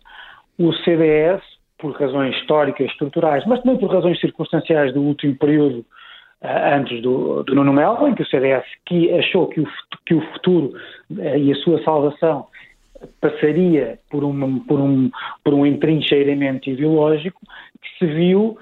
[0.58, 1.42] o CDS,
[1.78, 5.86] por razões históricas, estruturais, mas também por razões circunstanciais do último período
[6.42, 9.68] uh, antes do, do Nuno Melo, em que o CDS que achou que o,
[10.06, 10.74] que o futuro
[11.10, 12.48] e a sua salvação
[13.20, 15.10] passaria por, uma, por, um,
[15.44, 17.42] por um entrincheiramento ideológico,
[17.82, 18.58] que se viu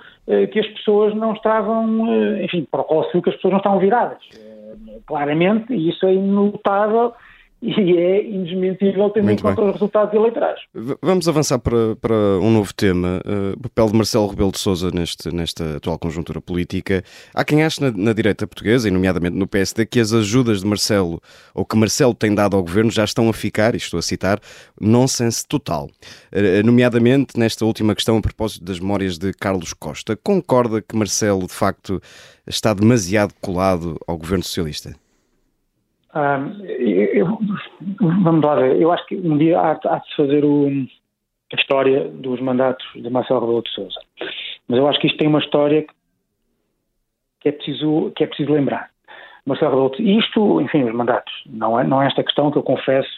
[0.48, 3.80] que as pessoas não estavam, eh, enfim, para o viu que as pessoas não estavam
[3.80, 4.20] viradas.
[4.36, 7.14] Eh, claramente, e isso é imutável
[7.62, 10.60] e é indesmentível tendo Muito em conta os resultados eleitorais.
[11.02, 14.90] Vamos avançar para, para um novo tema, uh, o papel de Marcelo Rebelo de Sousa
[14.92, 17.04] neste, nesta atual conjuntura política.
[17.34, 20.68] Há quem ache na, na, direita portuguesa, e nomeadamente no PSD, que as ajudas de
[20.68, 21.22] Marcelo,
[21.54, 24.40] ou que Marcelo tem dado ao governo, já estão a ficar, e estou a citar,
[24.80, 25.90] nonsense total.
[26.34, 30.16] Uh, nomeadamente nesta última questão a propósito das memórias de Carlos Costa.
[30.16, 32.02] Concorda que Marcelo, de facto,
[32.48, 34.96] está demasiado colado ao governo socialista?
[36.14, 37.40] Eu,
[38.00, 40.68] vamos lá ver, eu acho que um dia há, há de se fazer o,
[41.54, 44.00] a história dos mandatos de Marcelo Rebelo de Sousa.
[44.68, 45.86] Mas eu acho que isto tem uma história
[47.40, 48.90] que é preciso, que é preciso lembrar.
[49.46, 52.64] Marcelo Rebelo de isto, enfim, os mandatos, não é, não é esta questão que eu
[52.64, 53.10] confesso,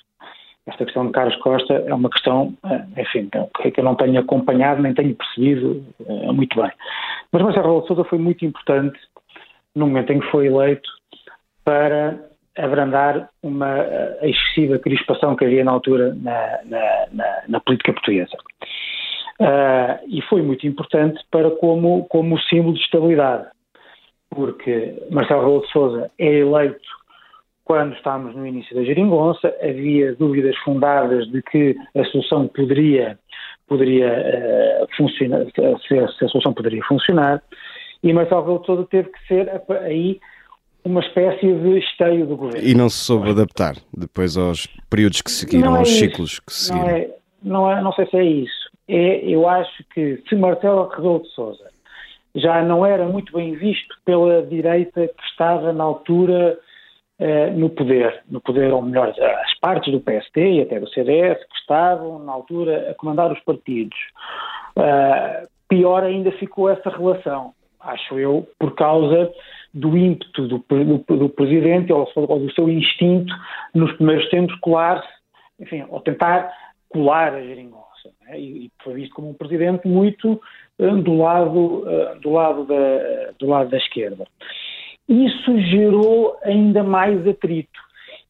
[0.67, 2.55] esta questão de Carlos Costa é uma questão,
[2.95, 5.83] enfim, que eu não tenho acompanhado nem tenho percebido
[6.33, 6.71] muito bem.
[7.31, 8.99] Mas Marcelo Rebelo de Sousa foi muito importante
[9.75, 10.87] no momento em que foi eleito
[11.63, 12.30] para
[12.63, 13.77] abrandar uma
[14.21, 18.37] excessiva crispação que havia na altura na, na, na, na política portuguesa.
[19.39, 23.47] Uh, e foi muito importante para como, como símbolo de estabilidade,
[24.29, 27.01] porque Marcelo Rebelo de Sousa é eleito
[27.63, 33.17] quando estávamos no início da geringonça, havia dúvidas fundadas de que a solução poderia,
[33.67, 37.41] poderia uh, funcionar, se a, se a, solução poderia funcionar,
[38.03, 39.49] e Marcelo Rebelo de Sousa teve que ser
[39.83, 40.19] aí
[40.83, 42.67] uma espécie de esteio do governo.
[42.67, 46.87] E não se soube adaptar depois aos períodos que seguiram, é aos ciclos que seguiram.
[46.87, 47.09] Não, é,
[47.43, 51.29] não, é, não sei se é isso é, eu acho que se Marcelo Rebelo de
[51.29, 51.69] Sousa
[52.35, 56.57] já não era muito bem visto pela direita que estava na altura
[57.19, 61.37] eh, no poder, no poder, ou melhor, as partes do PST e até do CDS
[61.39, 63.97] que estavam na altura a comandar os partidos.
[64.77, 69.29] Uh, pior ainda ficou essa relação, acho eu, por causa
[69.73, 73.33] do ímpeto do, do, do presidente ou, ou, do seu instinto
[73.73, 75.07] nos primeiros tempos colar-se,
[75.59, 76.51] enfim, ou tentar
[76.89, 78.39] colar a geringonça né?
[78.39, 80.41] e, foi visto como um presidente muito
[80.79, 84.25] uh, do, lado, uh, do, lado da, do lado da esquerda.
[85.07, 87.79] Isso gerou ainda mais atrito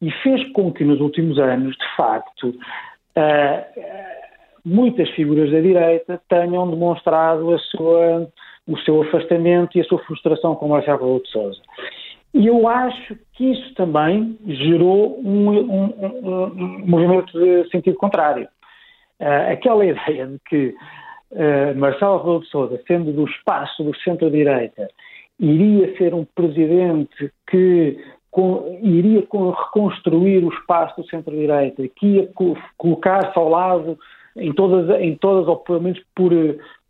[0.01, 3.81] e fez com que nos últimos anos, de facto, uh,
[4.63, 8.27] muitas figuras da direita tenham demonstrado a sua,
[8.67, 11.61] o seu afastamento e a sua frustração com Marcelo Rebelo de Sousa.
[12.33, 18.47] E eu acho que isso também gerou um, um, um, um movimento de sentido contrário.
[19.19, 20.75] Uh, aquela ideia de que
[21.31, 24.87] uh, Marcelo Rebelo de Sousa, sendo do espaço do centro-direita,
[25.39, 27.97] iria ser um presidente que
[28.29, 33.99] com, iria com, reconstruir o espaço do centro-direita, que ia co colocar-se ao lado
[34.37, 36.31] em todas, em todas, ou pelo menos por,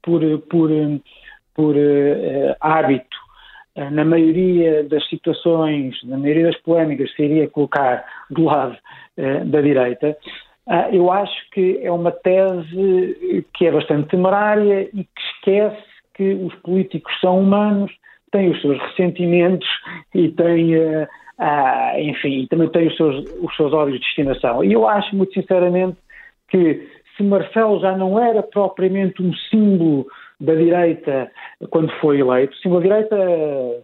[0.04, 0.70] por, por,
[1.56, 3.18] por uh, hábito,
[3.74, 8.78] na maioria das situações, na maioria das polémicas, se iria colocar do lado
[9.46, 10.18] da direita.
[10.68, 15.84] Ah, eu acho que é uma tese que é bastante temerária e que esquece
[16.14, 17.92] que os políticos são humanos,
[18.32, 19.68] têm os seus ressentimentos
[20.14, 21.08] e têm, uh,
[21.40, 24.64] uh, enfim, também têm os seus, os seus de destinação.
[24.64, 25.98] E eu acho, muito sinceramente,
[26.48, 26.88] que
[27.18, 30.06] se Marcelo já não era propriamente um símbolo
[30.42, 31.32] da direita
[31.70, 33.16] quando foi eleito, símbolo da direita,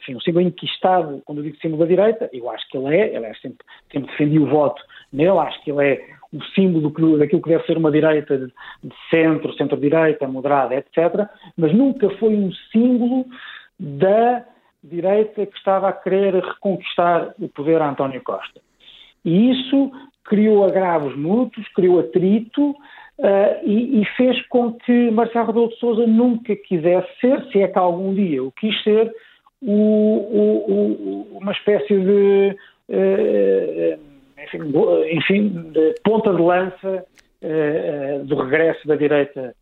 [0.01, 3.15] enfim, um símbolo enquistado, quando eu digo símbolo da direita, eu acho que ele é,
[3.15, 4.81] ele é sempre, sempre defendi o voto
[5.13, 8.51] nele, acho que ele é o símbolo daquilo que deve ser uma direita de,
[9.09, 13.25] centro, centro-direita, moderada, etc., mas nunca foi um símbolo
[13.79, 14.43] da
[14.83, 18.59] direita que estava a querer reconquistar o poder a António Costa.
[19.23, 19.91] E isso
[20.23, 22.75] criou agravos mútuos, criou atrito
[23.19, 27.67] uh, e, e, fez com que Marcelo Rebelo de Sousa nunca quisesse ser, se é
[27.67, 29.11] que algum dia o quis ser,
[29.61, 32.55] o, o, o, uma espécie de
[32.89, 33.99] uh,
[34.43, 34.59] enfim,
[35.11, 37.05] enfim de ponta de lança
[37.41, 39.55] uh, do regresso da direita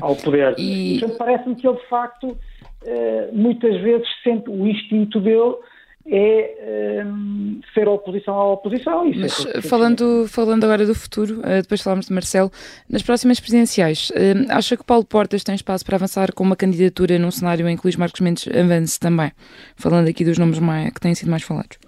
[0.00, 0.54] ao poder.
[0.58, 0.98] E...
[1.00, 2.36] Portanto, parece-me que ele, de facto,
[3.32, 5.54] muitas vezes sente o instinto dele
[6.06, 9.06] é um, ser oposição à oposição.
[9.06, 12.50] Isso Mas é falando, falando agora do futuro, depois falamos de Marcelo,
[12.90, 14.12] nas próximas presidenciais,
[14.50, 17.84] acha que Paulo Portas tem espaço para avançar com uma candidatura num cenário em que
[17.84, 19.32] Luís Marcos Mendes avance também?
[19.76, 21.78] Falando aqui dos nomes mais, que têm sido mais falados.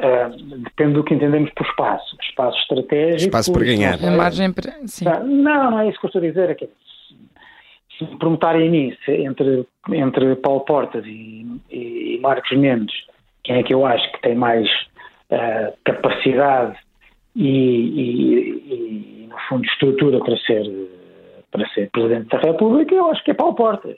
[0.00, 2.16] Uh, depende do que entendemos por espaço.
[2.22, 3.28] Espaço estratégico.
[3.28, 4.02] Espaço para ganhar.
[4.02, 4.72] A margem para.
[4.86, 5.04] Sim.
[5.04, 6.50] Não, não é isso que eu estou a dizer.
[6.50, 6.68] É que
[7.98, 12.94] se me perguntarem a mim entre, entre Paulo Portas e, e, Marcos Mendes,
[13.44, 14.68] quem é que eu acho que tem mais
[15.30, 16.76] uh, capacidade
[17.34, 20.64] e, e, no fundo, estrutura para ser,
[21.50, 23.96] para ser Presidente da República, eu acho que é Paulo Portas.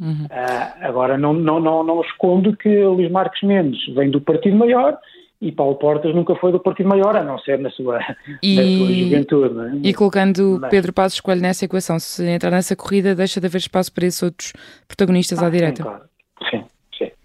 [0.00, 0.24] Uhum.
[0.24, 4.98] Uh, agora, não, não, não, não escondo que Luís Marcos Mendes vem do Partido Maior
[5.40, 7.98] e Paulo Portas nunca foi do Partido Maior, a não ser na sua,
[8.42, 9.86] e, na sua juventude.
[9.86, 9.88] É?
[9.88, 13.58] E colocando Mas, Pedro Passos Coelho nessa equação, se entrar nessa corrida, deixa de haver
[13.58, 14.52] espaço para esses outros
[14.86, 15.82] protagonistas ah, à direita?
[15.82, 16.02] Sim, claro.
[16.50, 16.64] sim.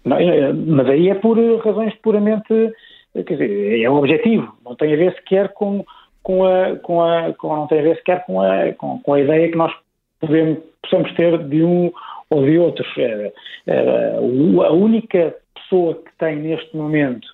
[0.06, 2.72] Não, é, mas aí é por razões puramente,
[3.12, 5.84] quer dizer, é um objetivo, não tem a ver sequer com,
[6.22, 9.20] com a, com a com, não tem a ver sequer com a, com, com a
[9.20, 9.72] ideia que nós
[10.20, 11.90] podemos, possamos ter de um
[12.30, 12.86] ou de outros.
[12.96, 13.32] É,
[13.66, 17.26] é, a única pessoa que tem neste momento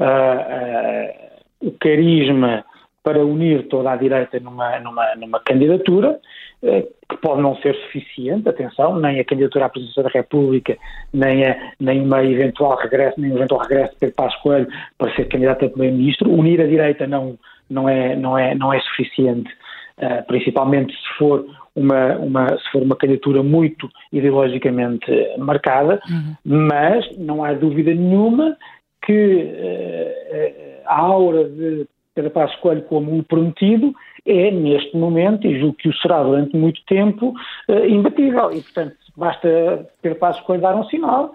[0.00, 2.64] uh, o carisma
[3.06, 6.18] para unir toda a direita numa, numa, numa candidatura,
[6.60, 10.76] uh, que pode não ser suficiente, atenção, nem a candidatura à presidência da República,
[11.14, 14.66] nem, a, nem uma eventual regresso, nem um eventual regresso de Pedro Passos Coelho
[14.98, 16.32] para ser candidato a primeiro-ministro.
[16.32, 17.38] Unir a direita não,
[17.70, 19.52] não é, não é, não é suficiente,
[19.98, 25.06] uh, principalmente se for uma, uma, se for uma candidatura muito ideologicamente
[25.38, 26.34] marcada, uhum.
[26.44, 28.56] mas não há dúvida nenhuma
[29.00, 31.86] que uh, a aura de
[32.16, 36.56] Pedro Passos Coelho como o prometido é, neste momento, e julgo que o será durante
[36.56, 37.34] muito tempo,
[37.68, 38.50] uh, imbatível.
[38.50, 41.32] E, portanto, basta Pedro Passos Coelho dar um sinal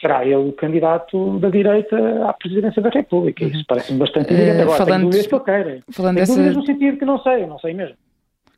[0.00, 1.96] será ele o candidato da direita
[2.28, 3.44] à presidência da República.
[3.44, 3.64] Isso uhum.
[3.68, 4.62] parece-me bastante evidente.
[4.62, 5.80] Agora, falando, tenho dúvidas que eu queira.
[5.90, 6.52] Falando tenho dessa...
[6.52, 7.96] no sentido que não sei, não sei mesmo.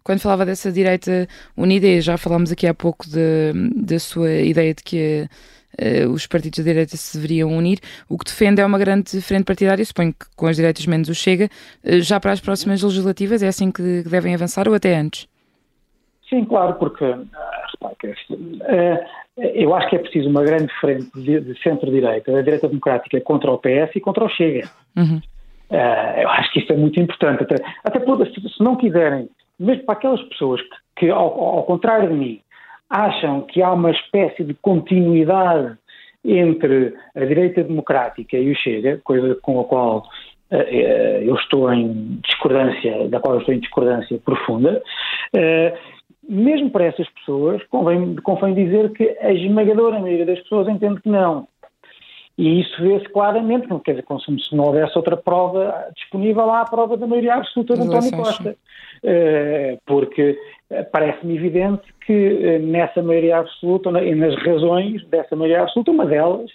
[0.03, 3.05] Quando falava dessa direita unida, e já falámos aqui há pouco
[3.77, 5.27] da sua ideia de que
[5.80, 9.44] uh, os partidos da direita se deveriam unir, o que defende é uma grande frente
[9.44, 11.48] partidária, suponho que com as direitas menos o Chega,
[11.84, 15.28] uh, já para as próximas legislativas, é assim que devem avançar ou até antes?
[16.28, 17.28] Sim, claro, porque uh,
[19.37, 23.50] eu acho que é preciso uma grande frente de, de centro-direita, da direita democrática contra
[23.50, 24.68] o PS e contra o Chega.
[24.96, 25.20] Uhum.
[25.70, 27.42] Uh, eu acho que isso é muito importante.
[27.42, 32.14] Até, até se, não quiserem, mesmo para aquelas pessoas que, que ao, ao, contrário de
[32.14, 32.40] mim,
[32.88, 35.77] acham que há uma espécie de continuidade
[36.25, 39.99] entre a direita democrática e o Chega, coisa com a qual
[40.51, 44.83] uh, eu estou em discordância, da qual eu estou em discordância profunda,
[45.37, 45.94] uh,
[46.27, 51.09] mesmo para essas pessoas, convém, convém dizer que a esmagadora maioria das pessoas entende que
[51.09, 51.47] não.
[52.37, 56.64] E isso vê-se claramente, quer dizer, como se não houvesse outra prova disponível, há a
[56.64, 58.57] prova da maioria absoluta de António Costa.
[59.07, 60.38] Eh, porque
[60.70, 66.07] eh, parece-me evidente que eh, nessa maioria absoluta, e nas razões dessa maioria absoluta, uma
[66.07, 66.51] delas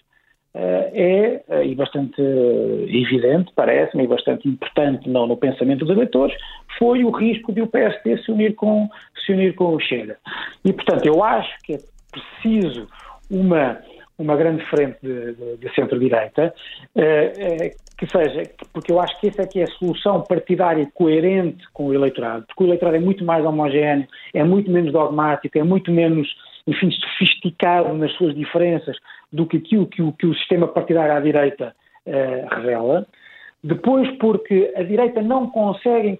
[0.51, 6.35] é, e bastante evidente, parece-me, e bastante importante no, no pensamento dos eleitores,
[6.79, 8.89] foi o risco de o PSD se unir com,
[9.23, 10.17] se unir com o Chega.
[10.65, 11.79] E, portanto, eu acho que é
[12.11, 12.87] preciso
[13.29, 13.77] uma,
[14.19, 16.53] uma grande frente de, de, de centro-direita,
[16.95, 21.65] eh, eh, que seja, porque eu acho que essa é é a solução partidária coerente
[21.73, 25.63] com o eleitorado, porque o eleitorado é muito mais homogéneo, é muito menos dogmático, é
[25.63, 26.27] muito menos,
[26.67, 28.97] enfim, sofisticado nas suas diferenças
[29.31, 31.73] do que aquilo que o, que o sistema partidário à direita
[32.05, 33.07] eh, revela.
[33.63, 36.17] Depois, porque a direita não consegue,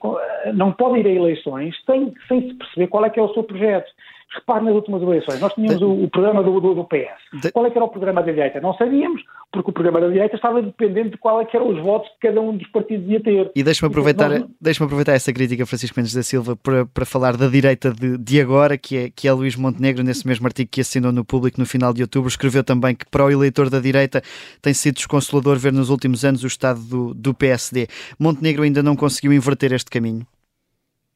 [0.53, 3.43] não pode ir a eleições sem, sem se perceber qual é que é o seu
[3.43, 3.89] projeto.
[4.31, 5.85] Repare nas últimas eleições, nós tínhamos de...
[5.85, 7.41] o, o, programa do, do, do PS.
[7.41, 7.51] De...
[7.51, 8.61] Qual é que era o programa da direita?
[8.61, 11.81] Não sabíamos, porque o programa da direita estava dependente de qual é que eram os
[11.81, 13.51] votos que cada um dos partidos ia ter.
[13.55, 14.45] E deixa-me aproveitar, nós...
[14.61, 18.39] deixa aproveitar essa crítica, Francisco Mendes da Silva, para, para falar da direita de, de
[18.39, 21.65] agora, que é, que é Luís Montenegro, nesse mesmo artigo que assinou no público no
[21.65, 24.21] final de outubro, escreveu também que para o eleitor da direita
[24.61, 27.87] tem sido desconsolador ver nos últimos anos o estado do, do PSD.
[28.19, 30.25] Montenegro ainda não conseguiu inverter este caminho?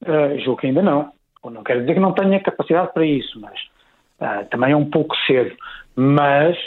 [0.01, 1.11] Uh, julgo que ainda não.
[1.51, 3.59] Não quero dizer que não tenha capacidade para isso, mas
[4.21, 5.55] uh, também é um pouco cedo.
[5.95, 6.57] Mas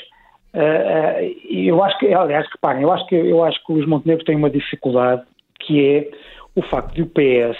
[0.55, 4.37] uh, eu acho que, aliás, reparem, eu acho que eu acho que os Montenegro têm
[4.37, 5.23] uma dificuldade
[5.61, 6.11] que é
[6.55, 7.59] o facto de o PS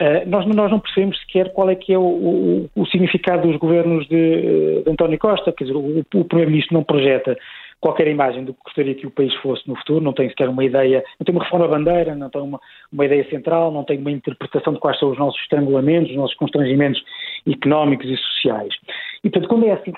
[0.00, 3.56] Uh, nós, nós, não percebemos sequer qual é que é o, o, o significado dos
[3.56, 7.36] governos de, de, António Costa, quer dizer, o, o Primeiro-Ministro não projeta
[7.80, 10.64] qualquer imagem do que gostaria que o país fosse no futuro, não tem sequer uma
[10.64, 12.60] ideia, não tem uma reforma bandeira, não tem uma,
[12.92, 16.36] uma ideia central, não tem uma interpretação de quais são os nossos estrangulamentos, os nossos
[16.36, 17.02] constrangimentos
[17.46, 18.74] económicos e sociais.
[19.22, 19.92] E, portanto, quando é assim,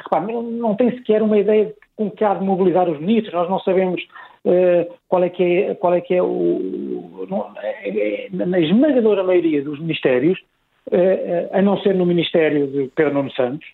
[0.59, 3.59] não, tem sequer uma ideia de com que há de mobilizar os ministros, nós não
[3.61, 4.03] sabemos
[4.45, 7.27] uh, qual, é que é, qual é que é o...
[7.29, 10.39] Não, é, é, na esmagadora maioria dos ministérios,
[10.87, 13.67] uh, a não ser no Ministério de Pedro Nuno Santos,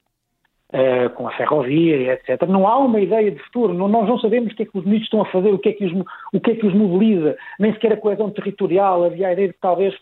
[0.77, 2.43] Uh, com a ferrovia, etc.
[2.47, 4.85] Não há uma ideia de futuro, não, nós não sabemos o que é que os
[4.85, 7.35] ministros estão a fazer, o que é que os, o que é que os mobiliza,
[7.59, 9.95] nem sequer a coesão territorial, havia a ideia de que talvez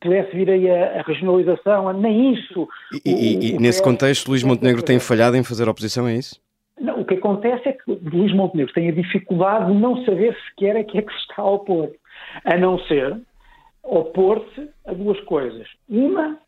[0.00, 2.66] pudesse vir aí a, a regionalização, nem isso.
[3.04, 6.12] E, o, e, e nesse é, contexto, Luís Montenegro tem falhado em fazer oposição a
[6.12, 6.40] isso?
[6.80, 10.76] Não, o que acontece é que Luís Montenegro tem a dificuldade de não saber sequer
[10.76, 11.90] a que é que se está a opor,
[12.44, 13.20] a não ser
[13.82, 15.66] opor-se a duas coisas.
[15.88, 16.38] Uma,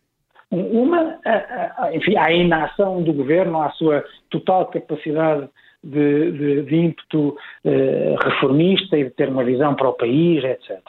[0.50, 5.48] uma, a, a, enfim, à inação do governo, à sua total capacidade
[5.83, 10.80] de, de, de ímpeto eh, reformista e de ter uma visão para o país, etc.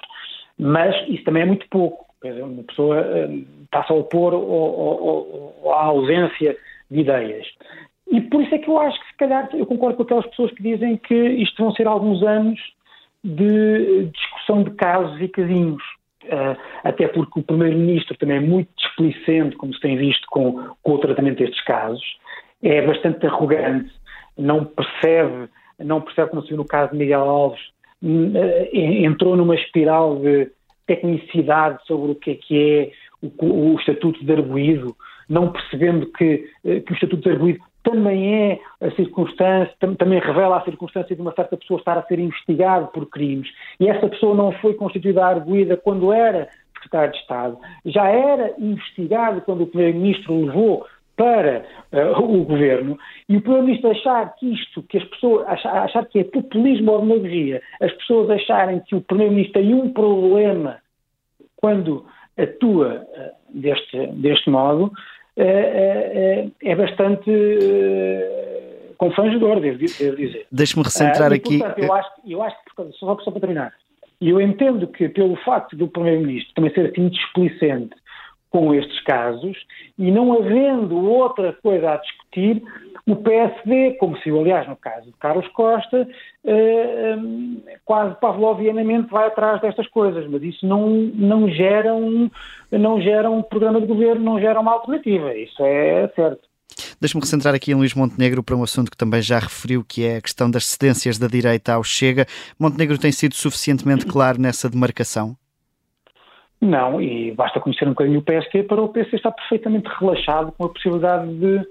[0.57, 2.05] Mas isso também é muito pouco.
[2.23, 3.29] Uma pessoa eh,
[3.63, 4.33] está-se a opor
[5.73, 6.57] à ausência
[6.89, 7.45] de ideias.
[8.11, 10.51] E por isso é que eu acho que, se calhar, eu concordo com aquelas pessoas
[10.51, 12.59] que dizem que isto vão ser alguns anos
[13.23, 15.83] de discussão de casos e casinhos.
[16.25, 20.93] Uh, até porque o Primeiro-Ministro também é muito displicente, como se tem visto com, com
[20.93, 22.03] o tratamento destes casos,
[22.63, 23.91] é bastante arrogante,
[24.37, 25.49] não percebe,
[25.79, 27.61] não percebe como se viu no caso de Miguel Alves,
[28.01, 30.49] uh, entrou numa espiral de
[30.87, 34.95] tecnicidade sobre o que é que é o, o Estatuto de Arguído,
[35.29, 40.57] não percebendo que, uh, que o Estatuto de Arguído também é a circunstância, também revela
[40.57, 43.47] a circunstância de uma certa pessoa estar a ser investigada por crimes.
[43.79, 49.41] E essa pessoa não foi constituída arguída quando era secretário de Estado, já era investigado
[49.41, 51.63] quando o Primeiro-Ministro levou para
[51.93, 52.97] uh, o governo
[53.29, 57.01] e o Primeiro-Ministro achar que isto, que as pessoas, achar, achar, que é populismo ou
[57.01, 60.77] demagogia, as pessoas acharem que o Primeiro-Ministro tem um problema
[61.55, 62.05] quando
[62.37, 64.91] atua uh, deste, deste modo,
[65.37, 67.31] uh, é bastante
[68.97, 70.47] confrangedor, devo, devo dizer.
[70.51, 71.59] Deixe-me recentrar e, aqui.
[71.59, 73.73] Portanto, eu acho, eu acho que, só, só para terminar,
[74.19, 77.95] e eu entendo que, pelo facto do Primeiro-Ministro também ser assim displicente
[78.49, 79.57] com estes casos,
[79.97, 82.63] e não havendo outra coisa a discutir,
[83.07, 86.07] o PSD, como se aliás no caso de Carlos Costa,
[86.43, 87.15] eh,
[87.67, 92.29] eh, quase pavlovianamente vai atrás destas coisas, mas isso não, não, gera um,
[92.71, 96.47] não gera um programa de governo, não gera uma alternativa, isso é certo.
[96.99, 100.17] Deixe-me recentrar aqui em Luís Montenegro para um assunto que também já referiu, que é
[100.17, 102.25] a questão das cedências da direita ao Chega.
[102.59, 105.37] Montenegro tem sido suficientemente claro nessa demarcação?
[106.59, 110.65] Não, e basta conhecer um bocadinho o PSD para o PSD estar perfeitamente relaxado com
[110.65, 111.67] a possibilidade de,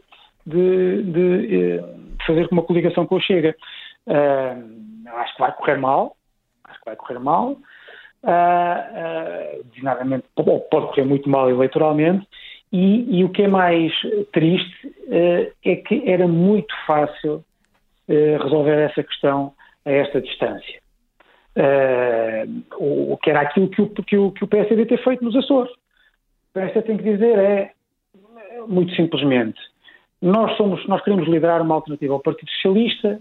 [0.47, 1.85] de, de, eh,
[2.27, 3.57] fazer uma coligação com o Chega.
[4.07, 6.17] Uh, acho que vai correr mal,
[6.65, 7.57] acho que vai correr mal, uh,
[8.27, 12.27] uh, designadamente, pode correr muito mal eleitoralmente,
[12.73, 13.93] e, e, o que é mais
[14.33, 17.45] triste uh, é que era muito fácil
[18.07, 19.55] resolver essa questão
[19.87, 20.79] a esta distância.
[22.79, 25.73] O, que era aquilo que o, que, o, que o PSD tem feito nos Açores.
[25.73, 27.73] O PSD tem que dizer é,
[28.69, 29.59] muito simplesmente,
[30.25, 33.21] nós, somos, nós queremos liderar uma alternativa ao Partido Socialista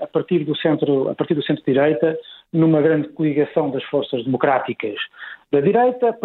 [0.00, 2.16] a partir do centro, a partir do centro-direita,
[2.52, 4.94] numa grande coligação das forças democráticas
[5.50, 6.16] da direita,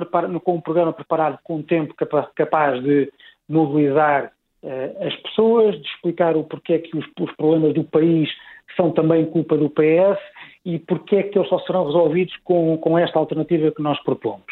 [0.43, 1.95] com um programa preparado com um tempo
[2.35, 3.11] capaz de
[3.47, 4.31] mobilizar
[4.63, 8.29] uh, as pessoas, de explicar o porquê que os, os, problemas do país
[8.75, 10.19] são também culpa do PS
[10.63, 14.45] e porquê que eles só serão resolvidos com, com esta alternativa que nós propomos.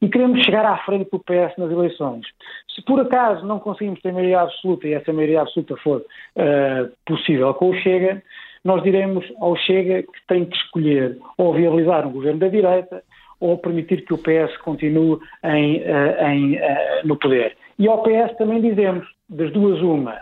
[0.00, 2.26] E queremos chegar à frente do PS nas eleições.
[2.74, 7.52] Se por acaso não conseguimos ter maioria absoluta e essa maioria absoluta for uh, possível
[7.54, 8.22] com o Chega,
[8.64, 13.02] nós diremos ao Chega que tem que escolher ou viabilizar um governo da direita
[13.40, 17.56] ou permitir que o PS continue em, eh, em, eh, no poder.
[17.78, 20.18] E ao PS também dizemos, das duas uma,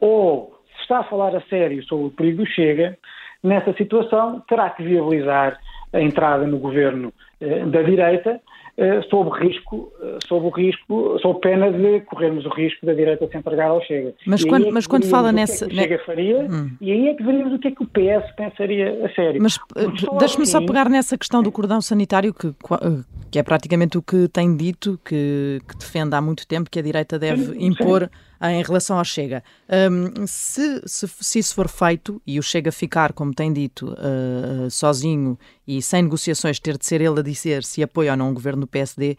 [0.00, 2.96] ou se está a falar a sério sobre o perigo do Chega,
[3.42, 5.58] nessa situação terá que viabilizar
[5.92, 8.40] a entrada no governo da direita,
[8.78, 13.26] eh, sob risco, eh, sob o risco, sob pena de corrermos o risco da direita
[13.26, 14.14] se entregar ao Chega.
[14.26, 15.64] Mas quando, é mas quando fala nessa.
[15.64, 16.70] É que o Chega faria, hum.
[16.78, 19.42] e aí é que veríamos o que é que o PS pensaria a sério.
[19.42, 19.58] Mas
[20.18, 20.52] deixe-me assim...
[20.52, 22.54] só pegar nessa questão do cordão sanitário, que,
[23.30, 26.82] que é praticamente o que tem dito, que, que defende há muito tempo que a
[26.82, 28.02] direita deve sim, impor.
[28.02, 29.42] Sim em relação ao Chega.
[29.90, 34.70] Um, se, se, se, isso for feito e o Chega ficar, como tem dito, uh,
[34.70, 38.34] sozinho e sem negociações, ter de ser ele a dizer se apoia ou não o
[38.34, 39.16] governo do PSD,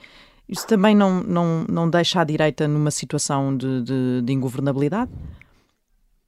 [0.49, 5.11] isso também não, não, não deixa a direita numa situação de, de, de ingovernabilidade?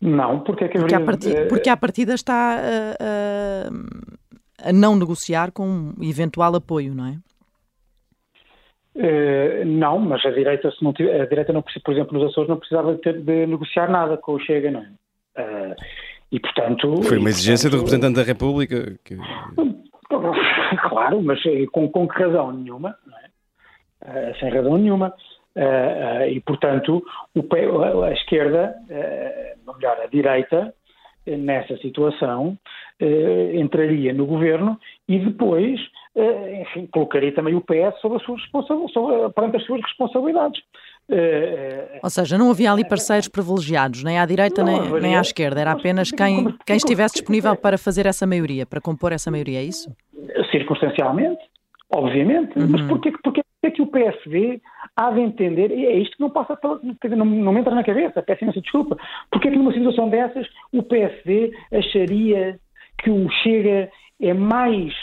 [0.01, 3.67] Não, porque é que porque, a partida, porque a partida está a,
[4.65, 7.17] a, a não negociar com um eventual apoio, não é?
[8.95, 12.31] Uh, não, mas a direita, se não tiver, a direita não precisa, por exemplo, nos
[12.31, 14.89] Açores não precisava de, ter, de negociar nada com o Chega, não é?
[15.41, 15.75] Uh,
[16.31, 17.01] e portanto.
[17.03, 18.99] Foi uma exigência portanto, do representante da República.
[19.03, 19.17] Que...
[20.89, 22.95] Claro, mas eh, com, com que razão nenhuma,
[24.05, 24.31] é?
[24.31, 25.13] uh, sem razão nenhuma.
[26.29, 27.03] e portanto,
[28.05, 28.75] a esquerda,
[29.67, 30.73] ou melhor, a direita,
[31.25, 32.57] nessa situação,
[33.53, 35.79] entraria no governo e depois
[36.15, 38.41] eh, enfim, colocaria também o PS sobre as suas
[38.91, 40.61] sobre, perante as suas responsabilidades.
[41.09, 45.17] Eh, eh, Ou seja, não havia ali parceiros privilegiados, nem à direita nem, haveria, nem
[45.17, 49.31] à esquerda, era apenas quem, quem estivesse disponível para fazer essa maioria, para compor essa
[49.31, 49.91] maioria, é isso?
[50.51, 51.41] Circunstancialmente,
[51.91, 52.67] obviamente, uhum.
[52.69, 54.61] mas porquê, porquê, porquê que o PSD
[54.95, 56.79] há de entender, e é isto que não passa pela,
[57.15, 58.95] não, não me entra na cabeça, peço imensa desculpa,
[59.31, 62.59] porquê que numa situação dessas o PSD acharia
[62.99, 63.89] que o Chega
[64.21, 64.93] é mais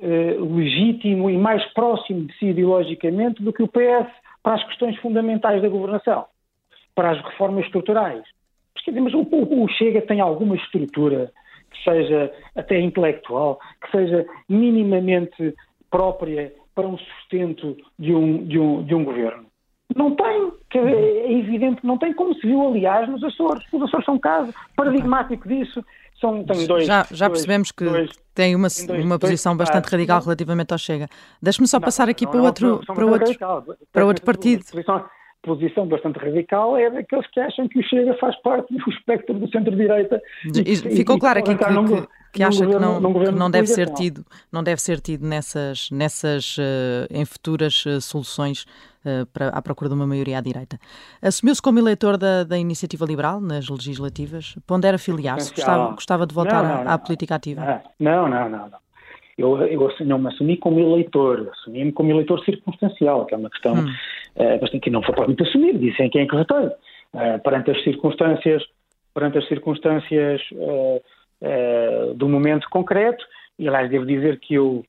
[0.00, 4.10] eh, legítimo e mais próximo de si ideologicamente do que o PS
[4.46, 6.24] para as questões fundamentais da governação,
[6.94, 8.22] para as reformas estruturais.
[9.02, 11.32] Mas o, o Chega tem alguma estrutura
[11.68, 15.52] que seja até intelectual, que seja minimamente
[15.90, 19.46] própria para um sustento de um, de um, de um governo.
[19.94, 23.64] Não tem, é evidente que não tem, como se viu, aliás, nos Açores.
[23.72, 25.84] Os Açores são um caso paradigmático disso.
[26.20, 30.20] São, dois, já, já dois, percebemos que dois, tem uma, dois, uma posição bastante radical
[30.20, 31.08] relativamente ao Chega.
[31.42, 33.34] Deixe-me só não, passar aqui não, para, outro, para, outro,
[33.92, 34.64] para outro partido.
[34.64, 35.04] Posição,
[35.46, 39.48] posição bastante radical é daqueles que acham que o Chega faz parte do espectro do
[39.48, 40.20] centro-direita.
[40.94, 44.62] Ficou claro aqui que, que, que acha que não, que não deve ser tido, não
[44.62, 48.66] deve ser tido nessas, nessas uh, em futuras uh, soluções
[49.04, 50.78] uh, para, à procura de uma maioria à direita.
[51.22, 54.56] Assumiu-se como eleitor da, da Iniciativa Liberal nas legislativas?
[54.66, 55.54] Pondera filiar-se?
[55.54, 57.62] Gostava, gostava de voltar não, não, não, à, à, política ativa?
[57.62, 58.68] Ah, não, não, não.
[58.68, 58.85] não.
[59.38, 63.74] Eu, eu não me assumi como eleitor, assumi-me como eleitor circunstancial, que é uma questão
[63.74, 63.86] hum.
[64.36, 66.66] uh, bastante que não foi muito assumir, dizem quem é que votei.
[66.66, 68.62] Uh, perante as circunstâncias,
[69.12, 71.02] perante as circunstâncias uh,
[71.42, 73.24] uh, do momento concreto,
[73.58, 74.84] e aliás devo dizer que eu,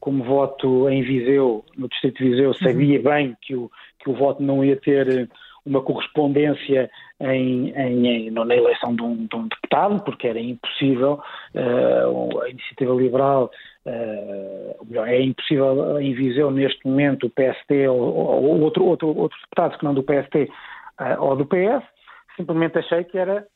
[0.00, 3.04] como voto em Viseu, no Distrito de Viseu, sabia uhum.
[3.04, 5.28] bem que o, que o voto não ia ter
[5.64, 6.90] uma correspondência
[7.20, 11.20] em, em, em, na eleição de um, de um, deputado, porque era impossível,
[11.54, 13.50] uh, a iniciativa liberal,
[13.86, 19.40] uh, melhor, é impossível em Viseu neste momento o PST ou, ou outro, outro, outros
[19.42, 20.50] deputados que não do PST
[21.00, 21.84] uh, ou do PS,
[22.36, 23.46] simplesmente achei que era...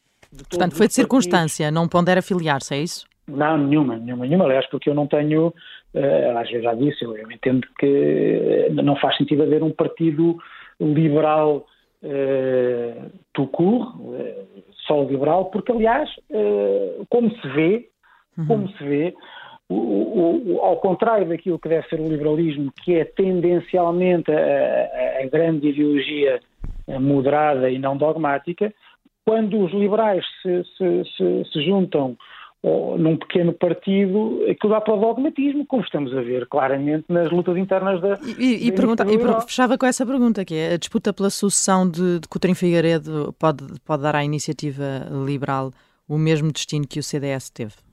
[0.50, 3.06] Portanto, foi de circunstância, não pondera afiliar-se, é isso?
[3.28, 7.16] Não, nenhuma, nenhuma, nenhuma, aliás, porque eu não tenho, uh, às vezes já disse, eu,
[7.16, 10.36] eu entendo que não faz sentido haver um partido
[10.80, 11.66] liberal
[12.02, 17.88] uh, Tucur, uh, só liberal, porque aliás, uh, como se vê,
[18.38, 18.46] uhum.
[18.46, 19.14] como se vê,
[19.68, 25.22] o, o, o, ao contrário daquilo que deve ser o liberalismo, que é tendencialmente a,
[25.22, 26.40] a, grande ideologia
[27.00, 28.72] moderada e não dogmática,
[29.24, 32.16] quando os liberais se, se, se, se juntam
[32.98, 37.56] num pequeno partido, aquilo dá para o dogmatismo, como estamos a ver claramente nas lutas
[37.56, 38.18] internas da.
[38.38, 41.88] E, e, da pergunta, e fechava com essa pergunta, que é a disputa pela sucessão
[41.88, 45.70] de, de Coutrinho Figueiredo pode, pode dar à iniciativa liberal
[46.08, 47.85] o mesmo destino que o CDS teve?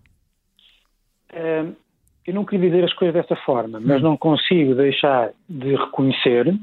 [1.34, 1.76] Uh,
[2.26, 4.06] eu não queria dizer as coisas dessa forma, mas hum.
[4.06, 6.54] não consigo deixar de reconhecer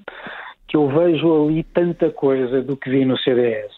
[0.66, 3.72] que eu vejo ali tanta coisa do que vi no CDS.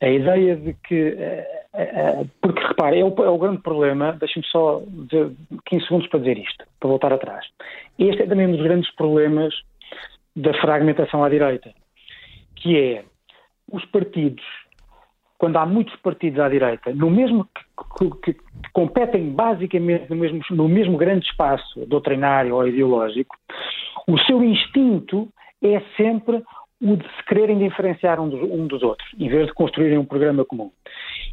[0.00, 4.12] A ideia de que uh, é, é, porque, repare, é o, é o grande problema,
[4.12, 5.30] deixem-me só dizer
[5.66, 7.46] 15 segundos para dizer isto, para voltar atrás.
[7.98, 9.54] Este é também um dos grandes problemas
[10.34, 11.70] da fragmentação à direita,
[12.56, 13.04] que é
[13.70, 14.42] os partidos,
[15.38, 17.46] quando há muitos partidos à direita, no mesmo
[17.98, 18.40] que, que,
[18.72, 23.36] competem basicamente no mesmo, no mesmo grande espaço doutrinário ou ideológico,
[24.08, 25.28] o seu instinto
[25.62, 26.42] é sempre
[26.80, 30.04] o de se quererem diferenciar um dos, um dos outros, em vez de construírem um
[30.04, 30.70] programa comum.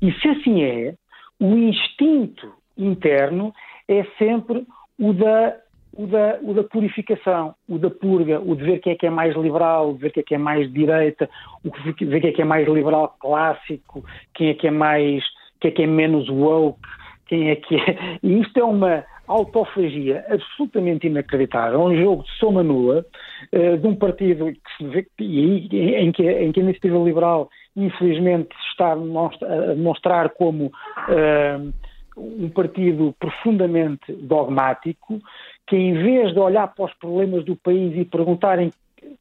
[0.01, 0.95] E se assim é,
[1.39, 3.53] o instinto interno
[3.87, 4.65] é sempre
[4.99, 5.55] o da,
[5.95, 9.09] o da, o da purificação, o da purga, o de ver quem é que é
[9.09, 11.29] mais liberal, de ver quem é que é mais direita,
[11.63, 15.23] o de ver quem é que é mais liberal clássico, quem é que é mais,
[15.59, 16.79] quem é que é menos woke,
[17.27, 18.19] quem é que é.
[18.23, 23.05] E isto é uma autofagia absolutamente inacreditável, um jogo de soma nula
[23.53, 28.49] uh, de um partido que se vê, em, que, em que a iniciativa liberal infelizmente
[28.69, 31.73] está a demonstrar como uh,
[32.17, 35.19] um partido profundamente dogmático,
[35.67, 38.71] que em vez de olhar para os problemas do país e perguntarem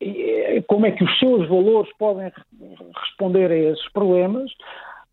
[0.00, 2.30] eh, como é que os seus valores podem
[2.96, 4.50] responder a esses problemas,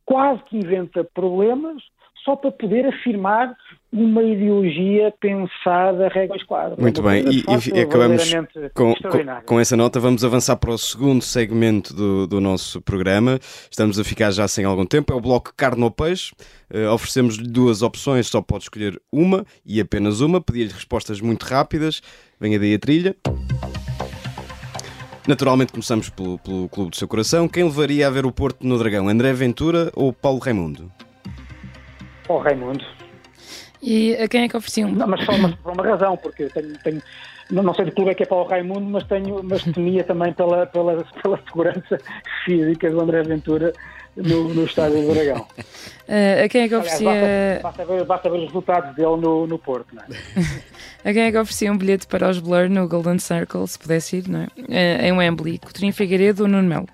[0.05, 1.82] quase que inventa problemas
[2.24, 3.55] só para poder afirmar
[3.91, 6.76] uma ideologia pensada a régua esquadra.
[6.78, 7.43] Muito bem, e,
[7.76, 8.32] e acabamos
[8.74, 13.39] com, com, com, essa nota, vamos avançar para o segundo segmento do, do nosso programa.
[13.70, 16.32] Estamos a ficar já sem algum tempo, é o bloco carne ou peixe.
[16.72, 20.39] Uh, Oferecemos-lhe duas opções, só pode escolher uma e apenas uma.
[20.39, 22.01] Pedir-lhe respostas muito rápidas.
[22.39, 23.15] Venha daí a trilha.
[25.28, 27.47] Naturalmente começamos pelo, pelo clube do seu coração.
[27.47, 29.09] Quem levaria a ver o Porto no Dragão?
[29.09, 30.91] André Ventura ou Paulo Raimundo?
[32.30, 32.86] Paulo Raimundo.
[33.82, 34.91] E a quem é que ofereciam?
[34.91, 37.01] Não, mas só uma, por uma razão, porque tenho, tenho,
[37.49, 40.67] não sei de clube é que é Paulo Raimundo, mas tenho, mas temia também pela,
[40.67, 41.97] pela, pela segurança
[42.45, 43.73] física do André Ventura
[44.15, 45.47] no, no estádio do Dragão.
[46.07, 47.09] Uh, a quem é que oferecia.
[47.09, 50.07] Aliás, basta, basta, ver, basta, ver, os resultados dele no, no Porto, não é?
[51.09, 54.17] a quem é que oferecia um bilhete para os Blur no Golden Circle, se pudesse
[54.17, 54.45] ir, não é?
[54.45, 56.88] Uh, em Wembley, Coutinho Figueiredo ou Nuno Melo?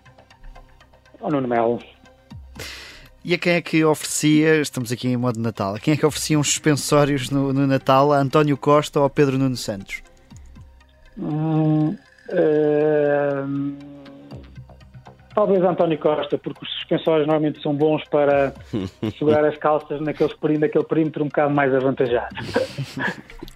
[1.20, 1.80] O Nuno Melo.
[3.28, 6.06] E a quem é que oferecia, estamos aqui em modo Natal, a quem é que
[6.06, 10.04] oferecia uns suspensórios no, no Natal a António Costa ou a Pedro Nuno Santos?
[11.18, 11.98] Hum,
[12.30, 13.95] uh,
[15.36, 18.54] talvez António Costa, porque os suspensórios normalmente são bons para
[19.20, 22.34] segurar as calças naquele, naquele perímetro um bocado mais avantajado.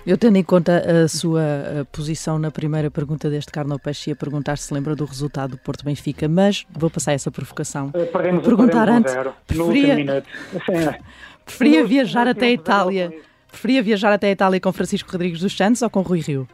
[0.05, 1.41] Eu tendo em conta a sua
[1.81, 5.57] a posição na primeira pergunta deste Carno Peixe, ia perguntar se lembra do resultado do
[5.57, 7.91] Porto Benfica, mas vou passar essa provocação.
[7.93, 9.33] Eh, perdemos, perguntar perdemos antes.
[9.47, 10.23] Preferia,
[11.45, 13.13] preferia viajar até a Itália.
[13.47, 16.47] Preferia viajar até a Itália com Francisco Rodrigues dos Santos ou com Rui Rio?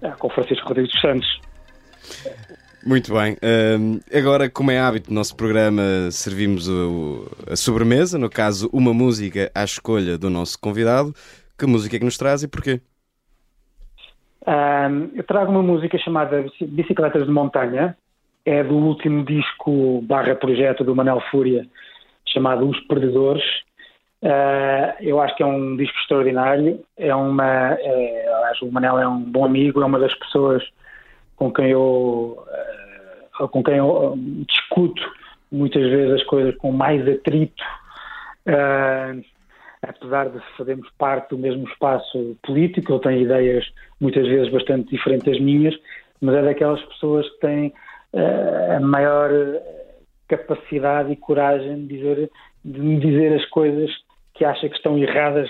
[0.00, 1.40] É, com Francisco Rodrigues dos Santos.
[2.86, 3.36] Muito bem.
[4.16, 9.50] Agora, como é hábito do nosso programa, servimos o, a sobremesa, no caso, uma música
[9.54, 11.12] à escolha do nosso convidado.
[11.58, 12.80] Que música é que nos traz e porquê?
[14.46, 17.96] Um, eu trago uma música chamada Bicicletas de Montanha,
[18.46, 21.66] é do último disco barra projeto do Manel Fúria,
[22.26, 23.44] chamado Os Perdedores.
[24.22, 26.80] Uh, eu acho que é um disco extraordinário.
[26.96, 30.62] É uma, é, acho que o Manel é um bom amigo, é uma das pessoas
[31.38, 32.44] com quem eu,
[33.40, 34.14] uh, com quem eu
[34.46, 35.00] discuto
[35.50, 37.62] muitas vezes as coisas com mais atrito.
[38.46, 39.24] Uh,
[39.80, 43.64] apesar de fazermos parte do mesmo espaço político, ele tem ideias
[44.00, 45.74] muitas vezes bastante diferentes das minhas,
[46.20, 47.72] mas é daquelas pessoas que têm
[48.12, 49.30] uh, a maior
[50.26, 52.30] capacidade e coragem de, dizer,
[52.64, 53.90] de me dizer as coisas
[54.34, 55.48] que acha que estão erradas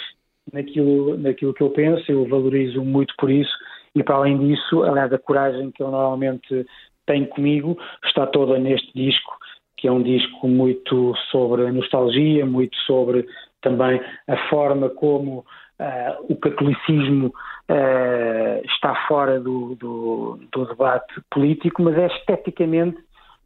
[0.53, 3.51] naquilo, naquilo que eu penso, eu valorizo muito por isso
[3.99, 6.66] e para além disso, aliás, a coragem que ele normalmente
[7.07, 9.36] tem comigo está toda neste disco,
[9.76, 13.26] que é um disco muito sobre nostalgia, muito sobre
[13.61, 21.82] também a forma como uh, o catolicismo uh, está fora do, do, do, debate político,
[21.82, 22.99] mas é esteticamente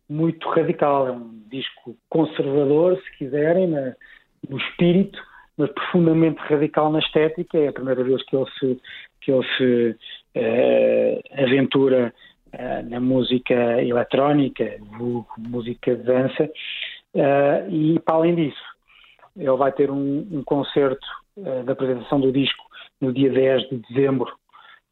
[0.08, 1.08] muito radical.
[1.08, 3.94] É um disco conservador, se quiserem, na,
[4.48, 5.18] no espírito,
[5.56, 7.58] mas profundamente radical na estética.
[7.58, 8.80] É a primeira vez que ele se,
[9.20, 9.96] que ele se
[11.36, 12.12] aventura
[12.88, 14.76] na música eletrónica,
[15.38, 16.50] música de dança,
[17.70, 18.62] e para além disso,
[19.36, 21.06] ele vai ter um, um concerto
[21.64, 22.64] da apresentação do disco
[23.00, 24.30] no dia 10 de dezembro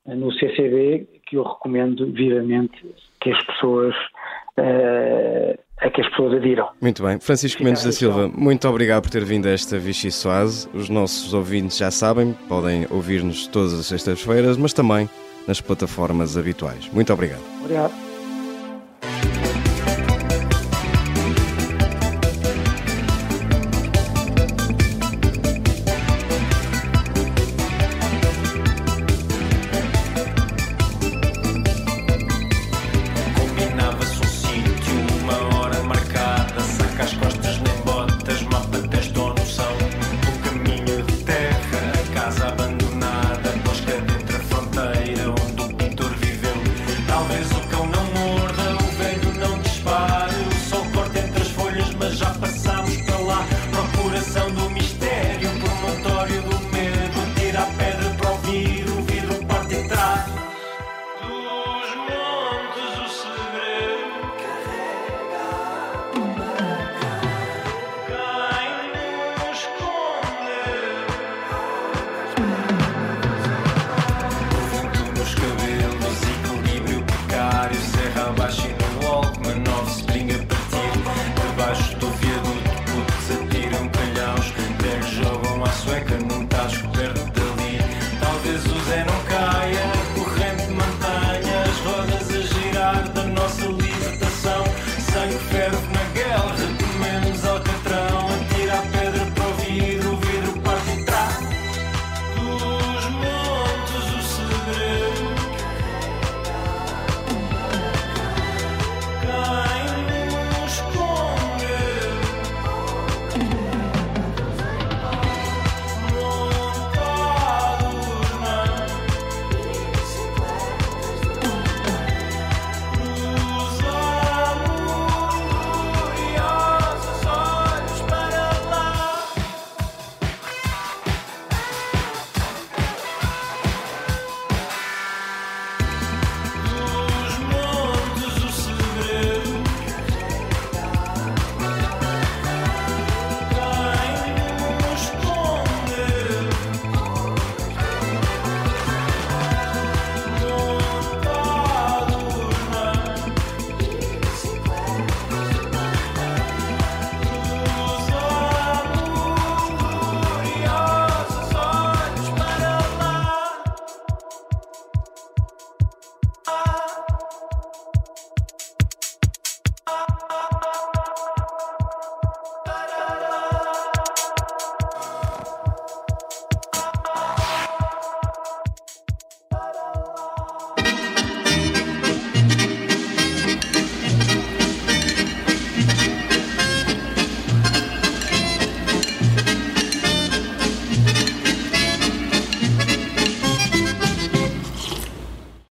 [0.07, 2.85] no CCB, que eu recomendo vivamente
[3.21, 3.95] que as pessoas
[4.59, 6.69] uh, a que as pessoas adiram.
[6.81, 7.19] Muito bem.
[7.21, 10.69] Francisco Mendes da Silva, muito obrigado por ter vindo a esta Vichy Soase.
[10.75, 15.09] Os nossos ouvintes já sabem, podem ouvir-nos todas as sextas-feiras, mas também
[15.51, 16.89] nas plataformas habituais.
[16.93, 17.43] Muito obrigado.
[17.61, 18.10] Obrigado.